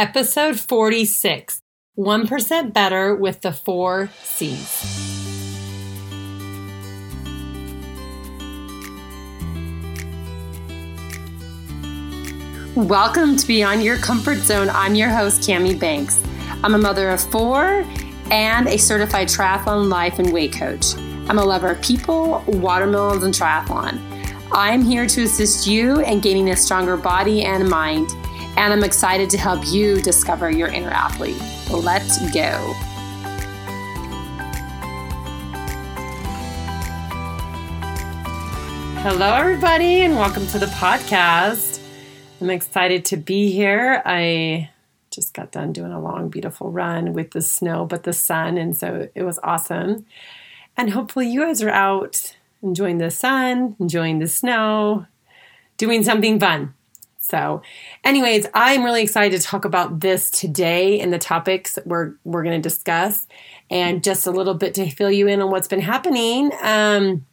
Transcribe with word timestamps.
Episode 0.00 0.58
46 0.58 1.60
1% 1.98 2.72
Better 2.72 3.14
with 3.14 3.42
the 3.42 3.52
Four 3.52 4.08
C's. 4.22 4.80
Welcome 12.74 13.36
to 13.36 13.46
Beyond 13.46 13.84
Your 13.84 13.98
Comfort 13.98 14.38
Zone. 14.38 14.70
I'm 14.70 14.94
your 14.94 15.10
host, 15.10 15.42
Cami 15.42 15.78
Banks. 15.78 16.18
I'm 16.64 16.74
a 16.74 16.78
mother 16.78 17.10
of 17.10 17.20
four 17.20 17.84
and 18.30 18.68
a 18.68 18.78
certified 18.78 19.28
triathlon 19.28 19.90
life 19.90 20.18
and 20.18 20.32
weight 20.32 20.54
coach. 20.54 20.94
I'm 21.28 21.38
a 21.38 21.44
lover 21.44 21.72
of 21.72 21.82
people, 21.82 22.42
watermelons, 22.46 23.22
and 23.22 23.34
triathlon. 23.34 24.00
I'm 24.50 24.80
here 24.80 25.06
to 25.06 25.24
assist 25.24 25.66
you 25.66 26.00
in 26.00 26.20
gaining 26.20 26.48
a 26.48 26.56
stronger 26.56 26.96
body 26.96 27.42
and 27.42 27.68
mind, 27.68 28.08
and 28.56 28.72
I'm 28.72 28.84
excited 28.84 29.30
to 29.30 29.38
help 29.38 29.66
you 29.66 30.00
discover 30.02 30.50
your 30.50 30.68
inner 30.68 30.90
athlete. 30.90 31.40
Let's 31.70 32.18
go. 32.32 32.74
Hello, 39.02 39.32
everybody, 39.34 40.02
and 40.02 40.16
welcome 40.16 40.46
to 40.48 40.58
the 40.58 40.66
podcast. 40.66 41.80
I'm 42.40 42.50
excited 42.50 43.04
to 43.06 43.16
be 43.16 43.50
here. 43.50 44.02
I 44.04 44.70
just 45.10 45.32
got 45.32 45.52
done 45.52 45.72
doing 45.72 45.92
a 45.92 46.00
long, 46.00 46.28
beautiful 46.28 46.70
run 46.70 47.14
with 47.14 47.30
the 47.30 47.40
snow, 47.40 47.86
but 47.86 48.02
the 48.02 48.12
sun, 48.12 48.58
and 48.58 48.76
so 48.76 49.08
it 49.14 49.22
was 49.22 49.38
awesome. 49.42 50.04
And 50.76 50.90
hopefully, 50.90 51.28
you 51.28 51.40
guys 51.40 51.62
are 51.62 51.70
out 51.70 52.36
enjoying 52.62 52.98
the 52.98 53.10
sun, 53.10 53.74
enjoying 53.80 54.18
the 54.18 54.28
snow, 54.28 55.06
doing 55.78 56.02
something 56.02 56.38
fun. 56.38 56.74
So, 57.20 57.62
anyways, 58.02 58.46
I'm 58.54 58.82
really 58.82 59.02
excited 59.02 59.38
to 59.38 59.46
talk 59.46 59.64
about 59.64 60.00
this 60.00 60.30
today 60.30 61.00
and 61.00 61.12
the 61.12 61.18
topics 61.18 61.78
we're 61.84 62.14
we're 62.24 62.42
going 62.42 62.60
to 62.60 62.68
discuss, 62.68 63.26
and 63.70 64.02
just 64.02 64.26
a 64.26 64.30
little 64.30 64.54
bit 64.54 64.74
to 64.74 64.90
fill 64.90 65.10
you 65.10 65.28
in 65.28 65.40
on 65.40 65.50
what's 65.50 65.68
been 65.68 65.80
happening. 65.80 66.50
Um, 66.62 67.26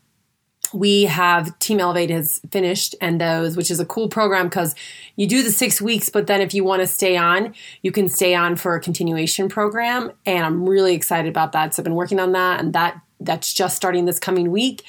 we 0.74 1.04
have 1.04 1.58
Team 1.60 1.80
Elevate 1.80 2.10
has 2.10 2.42
finished 2.52 2.96
and 3.00 3.22
those, 3.22 3.56
which 3.56 3.72
is 3.72 3.80
a 3.80 3.86
cool 3.86 4.10
program 4.10 4.48
because 4.48 4.76
you 5.16 5.28
do 5.28 5.44
the 5.44 5.52
six 5.52 5.82
weeks, 5.82 6.10
but 6.10 6.28
then 6.28 6.42
if 6.42 6.54
you 6.54 6.64
want 6.64 6.82
to 6.82 6.88
stay 6.88 7.16
on, 7.16 7.54
you 7.82 7.92
can 7.92 8.10
stay 8.10 8.36
on 8.36 8.56
for 8.56 8.76
a 8.76 8.82
continuation 8.82 9.50
program. 9.50 10.12
And 10.26 10.46
I'm 10.46 10.68
really 10.68 10.94
excited 10.94 11.30
about 11.30 11.54
that. 11.54 11.74
So 11.74 11.82
I've 11.82 11.86
been 11.86 11.96
working 11.96 12.20
on 12.20 12.34
that 12.34 12.60
and 12.60 12.74
that 12.74 13.02
that's 13.20 13.54
just 13.54 13.76
starting 13.76 14.06
this 14.06 14.20
coming 14.20 14.52
week. 14.52 14.84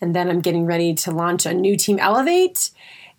And 0.00 0.14
then 0.14 0.28
I'm 0.28 0.40
getting 0.40 0.66
ready 0.66 0.94
to 0.94 1.10
launch 1.10 1.46
a 1.46 1.54
new 1.54 1.76
Team 1.76 1.98
Elevate 1.98 2.70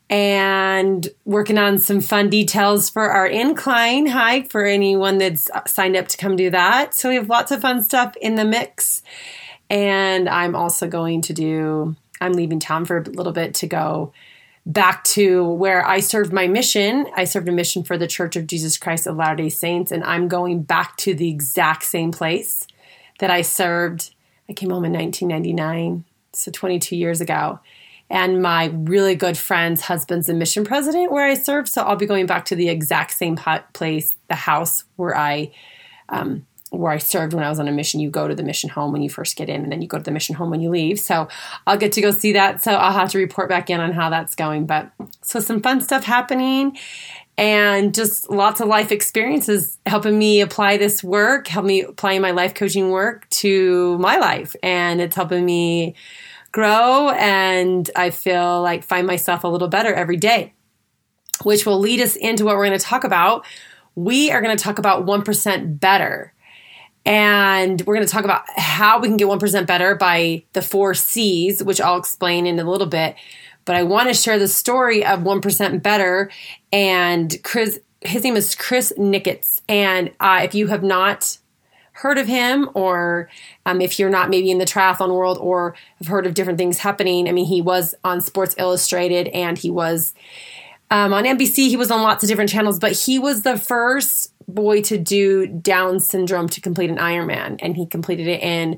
and 0.10 1.08
working 1.26 1.58
on 1.58 1.80
some 1.80 2.00
fun 2.00 2.30
details 2.30 2.90
for 2.90 3.10
our 3.10 3.26
incline 3.26 4.06
hike 4.06 4.52
for 4.52 4.64
anyone 4.64 5.18
that's 5.18 5.50
signed 5.68 5.96
up 5.96 6.08
to 6.10 6.18
come 6.18 6.36
do 6.36 6.50
that. 6.52 6.94
So 6.94 7.10
we 7.10 7.16
have 7.16 7.30
lots 7.30 7.52
of 7.52 7.62
fun 7.62 7.82
stuff 7.82 8.16
in 8.18 8.36
the 8.36 8.46
mix. 8.46 9.02
And 9.70 10.30
I'm 10.30 10.56
also 10.56 10.88
going 10.88 11.22
to 11.24 11.34
do 11.34 11.96
I'm 12.22 12.34
leaving 12.34 12.60
town 12.60 12.86
for 12.86 13.00
a 13.00 13.04
little 13.04 13.34
bit 13.34 13.56
to 13.56 13.68
go 13.68 14.14
back 14.66 15.04
to 15.04 15.44
where 15.44 15.86
I 15.86 16.00
served 16.00 16.34
my 16.34 16.48
mission. 16.48 17.08
I 17.16 17.26
served 17.26 17.48
a 17.50 17.52
mission 17.52 17.84
for 17.84 17.98
the 17.98 18.08
Church 18.08 18.36
of 18.36 18.48
Jesus 18.48 18.78
Christ 18.78 19.06
of 19.06 19.16
Latter 19.16 19.36
day 19.36 19.50
Saints, 19.50 19.92
and 19.92 20.04
I'm 20.04 20.28
going 20.28 20.64
back 20.64 20.98
to 20.98 21.14
the 21.14 21.30
exact 21.30 21.84
same 21.84 22.12
place 22.12 22.68
that 23.20 23.30
I 23.30 23.42
served. 23.42 24.14
I 24.50 24.54
came 24.54 24.70
home 24.70 24.86
in 24.86 24.94
1999, 24.94 26.06
so 26.34 26.52
22 26.52 26.96
years 26.96 27.22
ago. 27.22 27.60
And 28.10 28.42
my 28.42 28.66
really 28.66 29.16
good 29.16 29.38
friend's 29.38 29.82
husband's 29.82 30.28
the 30.28 30.34
mission 30.34 30.64
president 30.64 31.12
where 31.12 31.26
I 31.26 31.34
served. 31.34 31.70
So 31.70 31.82
I'll 31.82 31.96
be 31.96 32.06
going 32.06 32.28
back 32.28 32.46
to 32.46 32.56
the 32.56 32.70
exact 32.70 33.12
same 33.12 33.38
place, 33.74 34.16
the 34.28 34.36
house 34.36 34.84
where 34.96 35.18
I 35.18 35.52
um, 36.10 36.46
where 36.70 36.92
I 36.92 36.98
served 36.98 37.34
when 37.34 37.44
I 37.44 37.50
was 37.50 37.60
on 37.60 37.68
a 37.68 37.72
mission. 37.72 38.00
You 38.00 38.10
go 38.10 38.28
to 38.28 38.36
the 38.36 38.44
mission 38.44 38.70
home 38.70 38.92
when 38.92 39.02
you 39.02 39.10
first 39.10 39.36
get 39.36 39.50
in, 39.50 39.64
and 39.64 39.72
then 39.72 39.82
you 39.82 39.88
go 39.88 39.98
to 39.98 40.04
the 40.04 40.12
mission 40.12 40.36
home 40.36 40.50
when 40.50 40.62
you 40.62 40.70
leave. 40.70 41.00
So 41.00 41.28
I'll 41.66 41.78
get 41.78 41.92
to 41.94 42.02
go 42.02 42.12
see 42.12 42.34
that. 42.34 42.64
So 42.64 42.74
I'll 42.74 42.94
have 42.94 43.10
to 43.12 43.18
report 43.18 43.50
back 43.50 43.70
in 43.70 43.80
on 43.80 43.94
how 43.94 44.10
that's 44.10 44.36
going. 44.36 44.66
But 44.66 44.92
so 45.22 45.40
some 45.40 45.62
fun 45.62 45.82
stuff 45.82 46.04
happening 46.04 46.78
and 47.38 47.94
just 47.94 48.30
lots 48.30 48.62
of 48.62 48.68
life 48.68 48.92
experiences 48.92 49.78
helping 49.86 50.18
me 50.18 50.42
apply 50.42 50.78
this 50.78 51.04
work, 51.04 51.48
help 51.48 51.66
me 51.66 51.82
apply 51.82 52.18
my 52.20 52.32
life 52.32 52.54
coaching 52.54 52.92
work 52.92 53.30
to 53.30 53.98
my 53.98 54.18
life. 54.18 54.56
And 54.64 55.02
it's 55.02 55.16
helping 55.16 55.46
me 55.46 55.96
grow. 56.56 57.10
And 57.10 57.92
I 57.98 58.12
feel 58.12 58.62
like 58.62 58.86
find 58.86 59.06
myself 59.06 59.44
a 59.44 59.48
little 59.50 59.68
better 59.68 59.94
every 59.94 60.16
day, 60.16 60.54
which 61.44 61.66
will 61.66 61.80
lead 61.80 62.00
us 62.00 62.16
into 62.16 62.46
what 62.46 62.56
we're 62.56 62.66
going 62.66 62.80
to 62.80 62.86
talk 62.86 63.04
about. 63.04 63.46
We 63.94 64.32
are 64.32 64.42
going 64.42 64.56
to 64.56 64.64
talk 64.64 64.80
about 64.80 65.06
1% 65.06 65.80
better. 65.82 66.34
And 67.06 67.82
we're 67.82 67.96
going 67.96 68.08
to 68.08 68.12
talk 68.12 68.24
about 68.24 68.50
how 68.58 69.00
we 69.00 69.10
can 69.10 69.18
get 69.18 69.28
1% 69.28 69.68
better 69.68 69.96
by 69.96 70.46
the 70.54 70.62
four 70.62 70.94
C's, 70.94 71.62
which 71.62 71.82
I'll 71.82 71.98
explain 71.98 72.48
in 72.48 72.58
a 72.58 72.70
little 72.70 72.88
bit. 72.88 73.16
But 73.66 73.76
I 73.76 73.84
want 73.84 74.08
to 74.08 74.14
share 74.14 74.40
the 74.40 74.48
story 74.48 75.06
of 75.06 75.20
1% 75.20 75.84
better. 75.84 76.32
And 76.72 77.36
Chris, 77.44 77.80
his 78.00 78.24
name 78.24 78.38
is 78.38 78.56
Chris 78.56 78.94
Nikic. 78.98 79.60
And 79.68 80.14
uh, 80.22 80.40
if 80.44 80.56
you 80.56 80.68
have 80.68 80.84
not 80.84 81.38
heard 81.96 82.18
of 82.18 82.28
him, 82.28 82.70
or 82.74 83.30
um, 83.66 83.80
if 83.80 83.98
you're 83.98 84.10
not 84.10 84.30
maybe 84.30 84.52
in 84.52 84.58
the 84.58 84.66
triathlon 84.66 85.16
world 85.16 85.38
or 85.40 85.76
have 86.00 86.08
heard 86.08 86.26
of 86.26 86.34
different 86.34 86.60
things 86.60 86.78
happening, 86.78 87.30
I 87.30 87.32
mean, 87.32 87.46
he 87.46 87.62
was 87.62 87.96
on 88.04 88.20
Sports 88.20 88.54
Illustrated 88.58 89.30
and 89.30 89.58
he 89.58 89.72
was 89.72 90.14
um, 90.92 91.14
on 91.14 91.24
NBC. 91.24 91.70
He 91.70 91.78
was 91.78 91.92
on 91.92 92.02
lots 92.02 92.22
of 92.22 92.28
different 92.28 92.50
channels, 92.50 92.80
but 92.80 92.92
he 92.92 93.18
was 93.18 93.44
the 93.44 93.58
first 93.58 94.34
boy 94.46 94.82
to 94.82 94.98
do 94.98 95.48
Down 95.48 96.02
syndrome 96.02 96.50
to 96.50 96.60
complete 96.60 96.90
an 96.90 96.98
Ironman, 96.98 97.60
and 97.60 97.78
he 97.78 97.86
completed 97.86 98.28
it 98.28 98.42
in 98.42 98.78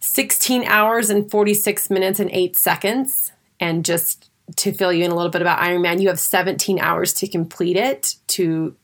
16 0.00 0.64
hours 0.64 1.10
and 1.10 1.30
46 1.30 1.90
minutes 1.90 2.20
and 2.20 2.30
8 2.30 2.56
seconds. 2.56 3.32
And 3.60 3.84
just 3.84 4.30
to 4.56 4.72
fill 4.72 4.94
you 4.94 5.04
in 5.04 5.10
a 5.10 5.14
little 5.14 5.30
bit 5.30 5.42
about 5.42 5.60
Ironman, 5.60 6.00
you 6.00 6.08
have 6.08 6.18
17 6.18 6.78
hours 6.78 7.12
to 7.14 7.28
complete 7.28 7.76
it 7.76 8.16
to 8.28 8.74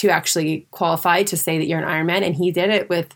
to 0.00 0.10
actually 0.10 0.66
qualify 0.70 1.22
to 1.24 1.36
say 1.36 1.58
that 1.58 1.66
you're 1.66 1.78
an 1.78 1.84
Ironman, 1.84 2.24
and 2.24 2.34
he 2.34 2.50
did 2.50 2.70
it 2.70 2.88
with 2.88 3.14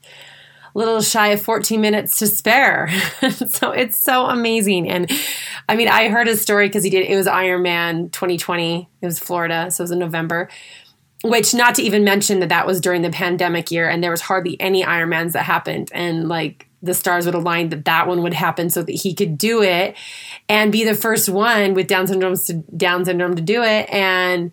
a 0.74 0.78
little 0.78 1.00
shy 1.00 1.28
of 1.28 1.40
14 1.40 1.80
minutes 1.80 2.18
to 2.18 2.26
spare. 2.26 2.88
so 3.48 3.70
it's 3.70 3.98
so 3.98 4.26
amazing. 4.26 4.88
And 4.88 5.10
I 5.68 5.76
mean, 5.76 5.88
I 5.88 6.08
heard 6.08 6.26
his 6.26 6.42
story 6.42 6.68
because 6.68 6.84
he 6.84 6.90
did 6.90 7.08
it 7.08 7.16
was 7.16 7.26
Ironman 7.26 8.12
2020. 8.12 8.88
It 9.00 9.06
was 9.06 9.18
Florida, 9.18 9.70
so 9.70 9.82
it 9.82 9.84
was 9.84 9.90
in 9.90 9.98
November 9.98 10.48
which 11.24 11.54
not 11.54 11.74
to 11.74 11.82
even 11.82 12.04
mention 12.04 12.40
that 12.40 12.50
that 12.50 12.66
was 12.66 12.82
during 12.82 13.00
the 13.00 13.08
pandemic 13.08 13.70
year 13.70 13.88
and 13.88 14.04
there 14.04 14.10
was 14.10 14.20
hardly 14.20 14.60
any 14.60 14.84
Ironmans 14.84 15.32
that 15.32 15.44
happened 15.44 15.90
and 15.94 16.28
like 16.28 16.68
the 16.82 16.92
stars 16.92 17.24
would 17.24 17.34
align 17.34 17.70
that 17.70 17.86
that 17.86 18.06
one 18.06 18.22
would 18.22 18.34
happen 18.34 18.68
so 18.68 18.82
that 18.82 18.92
he 18.92 19.14
could 19.14 19.38
do 19.38 19.62
it 19.62 19.96
and 20.50 20.70
be 20.70 20.84
the 20.84 20.94
first 20.94 21.30
one 21.30 21.72
with 21.72 21.86
Down 21.86 22.06
syndrome 22.06 22.36
to 22.36 22.52
Down 22.76 23.06
syndrome 23.06 23.36
to 23.36 23.42
do 23.42 23.62
it 23.62 23.88
and 23.90 24.52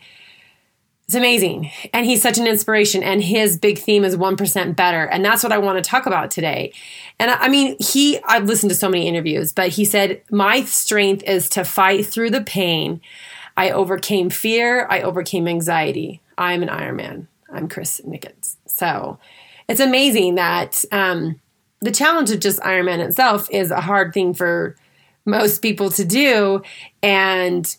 it's 1.11 1.15
amazing 1.17 1.69
and 1.93 2.05
he's 2.05 2.21
such 2.21 2.37
an 2.37 2.47
inspiration 2.47 3.03
and 3.03 3.21
his 3.21 3.57
big 3.57 3.77
theme 3.77 4.05
is 4.05 4.15
1% 4.15 4.75
better 4.77 5.03
and 5.03 5.25
that's 5.25 5.43
what 5.43 5.51
I 5.51 5.57
want 5.57 5.83
to 5.83 5.89
talk 5.89 6.05
about 6.05 6.31
today 6.31 6.71
and 7.19 7.29
I 7.29 7.49
mean 7.49 7.75
he 7.79 8.17
I've 8.23 8.45
listened 8.45 8.69
to 8.69 8.75
so 8.75 8.87
many 8.87 9.07
interviews 9.07 9.51
but 9.51 9.69
he 9.69 9.83
said 9.83 10.21
my 10.31 10.63
strength 10.63 11.23
is 11.23 11.49
to 11.49 11.65
fight 11.65 12.05
through 12.05 12.29
the 12.29 12.41
pain 12.41 13.01
I 13.57 13.71
overcame 13.71 14.29
fear 14.29 14.87
I 14.89 15.01
overcame 15.01 15.49
anxiety 15.49 16.21
I'm 16.37 16.63
an 16.63 16.69
Ironman. 16.69 17.27
I'm 17.51 17.67
Chris 17.69 18.01
Nikic. 18.01 18.55
So 18.65 19.19
it's 19.69 19.79
amazing 19.79 20.35
that 20.35 20.83
um, 20.91 21.39
the 21.81 21.91
challenge 21.91 22.31
of 22.31 22.39
just 22.39 22.59
Ironman 22.61 22.97
itself 22.97 23.47
is 23.51 23.69
a 23.69 23.81
hard 23.81 24.11
thing 24.13 24.33
for 24.33 24.75
most 25.25 25.61
people 25.61 25.91
to 25.91 26.03
do. 26.03 26.63
And 27.03 27.75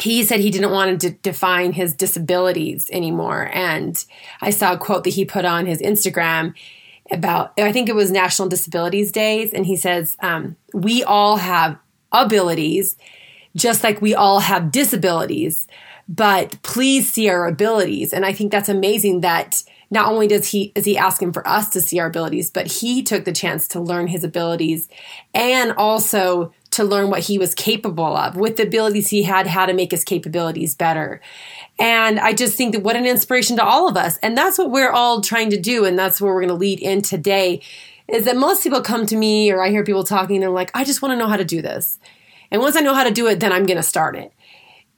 he 0.00 0.24
said 0.24 0.40
he 0.40 0.50
didn't 0.50 0.70
want 0.70 1.00
to 1.00 1.10
define 1.10 1.72
his 1.72 1.94
disabilities 1.94 2.88
anymore. 2.92 3.50
And 3.52 4.02
I 4.40 4.50
saw 4.50 4.74
a 4.74 4.78
quote 4.78 5.04
that 5.04 5.14
he 5.14 5.24
put 5.24 5.44
on 5.44 5.66
his 5.66 5.80
Instagram 5.80 6.54
about, 7.10 7.52
I 7.58 7.72
think 7.72 7.88
it 7.88 7.94
was 7.94 8.10
National 8.10 8.48
Disabilities 8.48 9.10
Days. 9.10 9.52
And 9.52 9.66
he 9.66 9.76
says, 9.76 10.16
um, 10.20 10.56
We 10.72 11.02
all 11.02 11.36
have 11.36 11.78
abilities, 12.12 12.96
just 13.56 13.82
like 13.82 14.00
we 14.00 14.14
all 14.14 14.40
have 14.40 14.70
disabilities 14.70 15.66
but 16.08 16.60
please 16.62 17.12
see 17.12 17.28
our 17.28 17.46
abilities. 17.46 18.12
And 18.12 18.24
I 18.24 18.32
think 18.32 18.50
that's 18.50 18.70
amazing 18.70 19.20
that 19.20 19.62
not 19.90 20.10
only 20.10 20.26
does 20.26 20.48
he 20.48 20.72
is 20.74 20.84
he 20.84 20.96
asking 20.96 21.32
for 21.32 21.46
us 21.46 21.68
to 21.70 21.80
see 21.80 21.98
our 21.98 22.06
abilities, 22.06 22.50
but 22.50 22.66
he 22.66 23.02
took 23.02 23.24
the 23.24 23.32
chance 23.32 23.68
to 23.68 23.80
learn 23.80 24.06
his 24.06 24.24
abilities 24.24 24.88
and 25.34 25.72
also 25.72 26.52
to 26.70 26.84
learn 26.84 27.10
what 27.10 27.20
he 27.20 27.38
was 27.38 27.54
capable 27.54 28.16
of 28.16 28.36
with 28.36 28.56
the 28.56 28.64
abilities 28.64 29.08
he 29.08 29.22
had, 29.22 29.46
how 29.46 29.66
to 29.66 29.72
make 29.72 29.90
his 29.90 30.04
capabilities 30.04 30.74
better. 30.74 31.20
And 31.78 32.18
I 32.18 32.32
just 32.32 32.56
think 32.56 32.74
that 32.74 32.82
what 32.82 32.96
an 32.96 33.06
inspiration 33.06 33.56
to 33.56 33.64
all 33.64 33.88
of 33.88 33.96
us. 33.96 34.18
And 34.18 34.36
that's 34.36 34.58
what 34.58 34.70
we're 34.70 34.90
all 34.90 35.20
trying 35.20 35.50
to 35.50 35.60
do. 35.60 35.84
And 35.84 35.98
that's 35.98 36.20
where 36.20 36.32
we're 36.32 36.40
going 36.40 36.48
to 36.48 36.54
lead 36.54 36.80
in 36.80 37.02
today 37.02 37.62
is 38.08 38.24
that 38.24 38.36
most 38.36 38.62
people 38.62 38.80
come 38.80 39.06
to 39.06 39.16
me 39.16 39.50
or 39.50 39.62
I 39.62 39.68
hear 39.68 39.84
people 39.84 40.04
talking, 40.04 40.40
they're 40.40 40.50
like, 40.50 40.70
I 40.74 40.84
just 40.84 41.02
want 41.02 41.12
to 41.12 41.16
know 41.16 41.28
how 41.28 41.36
to 41.36 41.44
do 41.44 41.60
this. 41.60 41.98
And 42.50 42.62
once 42.62 42.76
I 42.76 42.80
know 42.80 42.94
how 42.94 43.04
to 43.04 43.10
do 43.10 43.26
it, 43.26 43.40
then 43.40 43.52
I'm 43.52 43.66
going 43.66 43.76
to 43.76 43.82
start 43.82 44.16
it. 44.16 44.32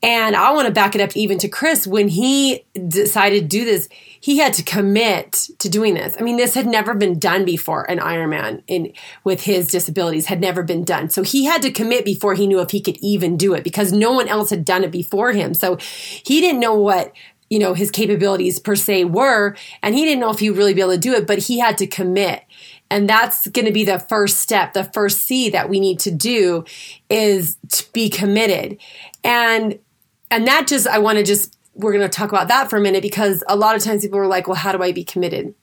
And 0.02 0.34
I 0.34 0.52
want 0.52 0.66
to 0.66 0.72
back 0.72 0.94
it 0.94 1.00
up 1.00 1.14
even 1.14 1.38
to 1.38 1.48
Chris 1.48 1.86
when 1.86 2.08
he 2.08 2.64
decided 2.88 3.42
to 3.42 3.46
do 3.46 3.64
this, 3.66 3.88
he 4.20 4.38
had 4.38 4.54
to 4.54 4.62
commit 4.62 5.48
to 5.58 5.68
doing 5.68 5.94
this. 5.94 6.16
I 6.18 6.22
mean, 6.22 6.36
this 6.36 6.54
had 6.54 6.66
never 6.66 6.94
been 6.94 7.18
done 7.18 7.44
before. 7.44 7.90
An 7.90 7.98
Ironman 7.98 8.62
in 8.66 8.92
with 9.24 9.42
his 9.42 9.68
disabilities 9.68 10.26
had 10.26 10.40
never 10.40 10.62
been 10.62 10.84
done. 10.84 11.10
So 11.10 11.22
he 11.22 11.44
had 11.44 11.60
to 11.62 11.70
commit 11.70 12.04
before 12.04 12.34
he 12.34 12.46
knew 12.46 12.60
if 12.60 12.70
he 12.70 12.80
could 12.80 12.96
even 12.98 13.36
do 13.36 13.52
it 13.52 13.62
because 13.62 13.92
no 13.92 14.12
one 14.12 14.28
else 14.28 14.48
had 14.50 14.64
done 14.64 14.84
it 14.84 14.90
before 14.90 15.32
him. 15.32 15.52
So 15.52 15.76
he 15.76 16.40
didn't 16.40 16.60
know 16.60 16.74
what 16.74 17.12
you 17.50 17.58
know 17.58 17.74
his 17.74 17.90
capabilities 17.90 18.58
per 18.60 18.76
se 18.76 19.04
were 19.06 19.56
and 19.82 19.94
he 19.94 20.04
didn't 20.04 20.20
know 20.20 20.30
if 20.30 20.38
he 20.38 20.48
would 20.48 20.56
really 20.56 20.72
be 20.72 20.80
able 20.80 20.92
to 20.92 20.98
do 20.98 21.12
it 21.14 21.26
but 21.26 21.38
he 21.38 21.58
had 21.58 21.76
to 21.76 21.86
commit 21.86 22.44
and 22.90 23.08
that's 23.08 23.48
going 23.48 23.66
to 23.66 23.72
be 23.72 23.82
the 23.82 23.98
first 23.98 24.36
step 24.36 24.72
the 24.72 24.84
first 24.84 25.22
c 25.22 25.50
that 25.50 25.68
we 25.68 25.80
need 25.80 25.98
to 25.98 26.12
do 26.12 26.64
is 27.08 27.58
to 27.68 27.90
be 27.92 28.08
committed 28.08 28.78
and 29.24 29.80
and 30.30 30.46
that 30.46 30.66
just 30.66 30.86
i 30.88 30.98
want 30.98 31.18
to 31.18 31.24
just 31.24 31.56
we're 31.74 31.92
going 31.92 32.02
to 32.02 32.08
talk 32.08 32.30
about 32.30 32.48
that 32.48 32.68
for 32.68 32.76
a 32.76 32.80
minute 32.80 33.02
because 33.02 33.42
a 33.48 33.56
lot 33.56 33.76
of 33.76 33.82
times 33.82 34.02
people 34.02 34.18
are 34.18 34.26
like 34.26 34.46
well 34.46 34.56
how 34.56 34.72
do 34.72 34.82
i 34.82 34.92
be 34.92 35.04
committed 35.04 35.54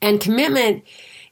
and 0.00 0.20
commitment 0.20 0.82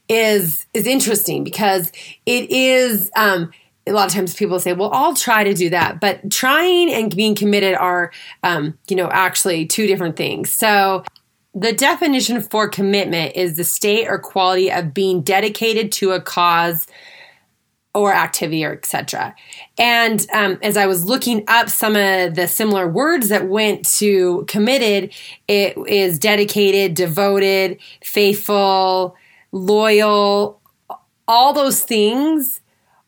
is 0.09 0.67
is 0.75 0.87
interesting 0.87 1.45
because 1.45 1.93
it 2.27 2.51
is 2.51 3.11
um 3.17 3.51
a 3.87 3.93
lot 3.93 4.07
of 4.07 4.13
times 4.13 4.35
people 4.35 4.61
say, 4.61 4.73
well, 4.73 4.91
I'll 4.93 5.15
try 5.15 5.43
to 5.45 5.55
do 5.55 5.71
that. 5.71 6.01
But 6.01 6.31
trying 6.31 6.93
and 6.93 7.15
being 7.15 7.35
committed 7.35 7.75
are, 7.75 8.13
um, 8.43 8.79
you 8.89 8.97
know, 8.97 9.09
actually 9.11 9.67
two 9.67 9.87
different 9.87 10.17
things. 10.17 10.53
So 10.53 11.05
the 11.55 11.73
definition 11.73 12.41
for 12.41 12.69
commitment 12.69 13.37
is 13.37 13.57
the 13.57 13.65
state 13.65 14.07
or 14.07 14.19
quality 14.19 14.71
of 14.71 14.95
being 14.95 15.21
dedicated 15.21 15.93
to 15.93 16.13
a 16.13 16.21
cause 16.21 16.87
or 17.95 18.13
activity 18.15 18.65
or 18.65 18.73
etc. 18.73 19.35
And 19.77 20.27
um, 20.33 20.59
as 20.63 20.77
I 20.77 20.87
was 20.87 21.05
looking 21.05 21.45
up 21.49 21.69
some 21.69 21.95
of 21.95 22.35
the 22.35 22.49
similar 22.49 22.89
words 22.89 23.29
that 23.29 23.49
went 23.49 23.85
to 23.99 24.45
committed, 24.49 25.13
it 25.47 25.77
is 25.87 26.19
dedicated, 26.19 26.95
devoted, 26.95 27.79
faithful, 28.03 29.15
loyal, 29.53 30.61
all 31.29 31.53
those 31.53 31.83
things 31.83 32.61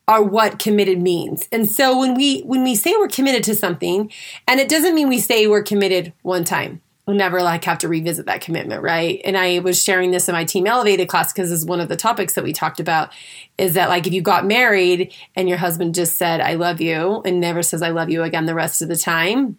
are 0.06 0.22
what 0.22 0.58
committed 0.58 1.00
means. 1.00 1.48
And 1.50 1.70
so 1.70 1.98
when 1.98 2.14
we 2.14 2.42
when 2.42 2.62
we 2.62 2.74
say 2.74 2.92
we're 2.98 3.08
committed 3.08 3.42
to 3.44 3.54
something, 3.54 4.10
and 4.46 4.60
it 4.60 4.68
doesn't 4.68 4.94
mean 4.94 5.08
we 5.08 5.18
say 5.18 5.46
we're 5.46 5.62
committed 5.62 6.12
one 6.22 6.44
time. 6.44 6.82
Never 7.06 7.42
like 7.42 7.64
have 7.64 7.78
to 7.78 7.88
revisit 7.88 8.24
that 8.26 8.40
commitment, 8.40 8.82
right? 8.82 9.20
And 9.26 9.36
I 9.36 9.58
was 9.58 9.82
sharing 9.82 10.10
this 10.10 10.26
in 10.26 10.32
my 10.32 10.44
team 10.44 10.66
elevated 10.66 11.06
class 11.06 11.34
because 11.34 11.52
is 11.52 11.66
one 11.66 11.80
of 11.80 11.90
the 11.90 11.96
topics 11.96 12.32
that 12.32 12.44
we 12.44 12.54
talked 12.54 12.80
about 12.80 13.12
is 13.58 13.74
that 13.74 13.90
like 13.90 14.06
if 14.06 14.14
you 14.14 14.22
got 14.22 14.46
married 14.46 15.12
and 15.36 15.46
your 15.46 15.58
husband 15.58 15.94
just 15.94 16.16
said 16.16 16.40
I 16.40 16.54
love 16.54 16.80
you 16.80 17.20
and 17.26 17.40
never 17.40 17.62
says 17.62 17.82
I 17.82 17.90
love 17.90 18.08
you 18.08 18.22
again 18.22 18.46
the 18.46 18.54
rest 18.54 18.80
of 18.80 18.88
the 18.88 18.96
time, 18.96 19.58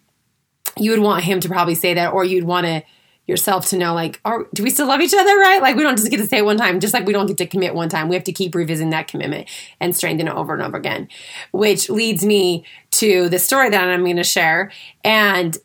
you 0.75 0.89
would 0.89 1.01
want 1.01 1.23
him 1.23 1.39
to 1.39 1.47
probably 1.47 1.75
say 1.75 1.93
that 1.93 2.13
or 2.13 2.25
you'd 2.25 2.45
want 2.45 2.65
to 2.65 2.83
yourself 3.27 3.67
to 3.67 3.77
know 3.77 3.93
like 3.93 4.19
are, 4.25 4.47
do 4.53 4.63
we 4.63 4.69
still 4.71 4.87
love 4.87 5.01
each 5.01 5.13
other? 5.13 5.37
Right? 5.37 5.61
Like 5.61 5.75
we 5.75 5.83
don't 5.83 5.97
just 5.97 6.09
get 6.09 6.17
to 6.17 6.25
say 6.25 6.37
it 6.37 6.45
one 6.45 6.57
time 6.57 6.79
just 6.79 6.95
like 6.95 7.05
we 7.05 7.13
don't 7.13 7.27
get 7.27 7.37
to 7.37 7.45
commit 7.45 7.75
one 7.75 7.89
time. 7.89 8.09
We 8.09 8.15
have 8.15 8.23
to 8.23 8.33
keep 8.33 8.55
revisiting 8.55 8.89
that 8.89 9.07
commitment 9.07 9.49
and 9.79 9.95
strengthen 9.95 10.27
it 10.27 10.33
over 10.33 10.53
and 10.55 10.63
over 10.63 10.77
again 10.77 11.09
which 11.51 11.89
leads 11.89 12.25
me 12.25 12.65
to 12.91 13.29
the 13.29 13.39
story 13.39 13.69
that 13.69 13.87
i'm 13.87 14.03
going 14.03 14.15
to 14.15 14.23
share. 14.23 14.71
And 15.03 15.55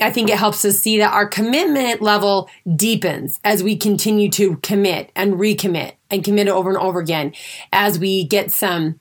I 0.00 0.10
think 0.10 0.30
it 0.30 0.38
helps 0.38 0.64
us 0.64 0.78
see 0.78 0.98
that 0.98 1.12
our 1.12 1.26
commitment 1.26 2.00
level 2.00 2.48
deepens 2.76 3.40
as 3.44 3.62
we 3.62 3.76
continue 3.76 4.30
to 4.30 4.56
commit 4.56 5.10
and 5.14 5.34
recommit 5.34 5.92
and 6.10 6.24
commit 6.24 6.48
it 6.48 6.50
over 6.50 6.70
and 6.70 6.78
over 6.78 7.00
again 7.00 7.32
as 7.72 7.98
we 7.98 8.24
get 8.24 8.50
some 8.50 8.98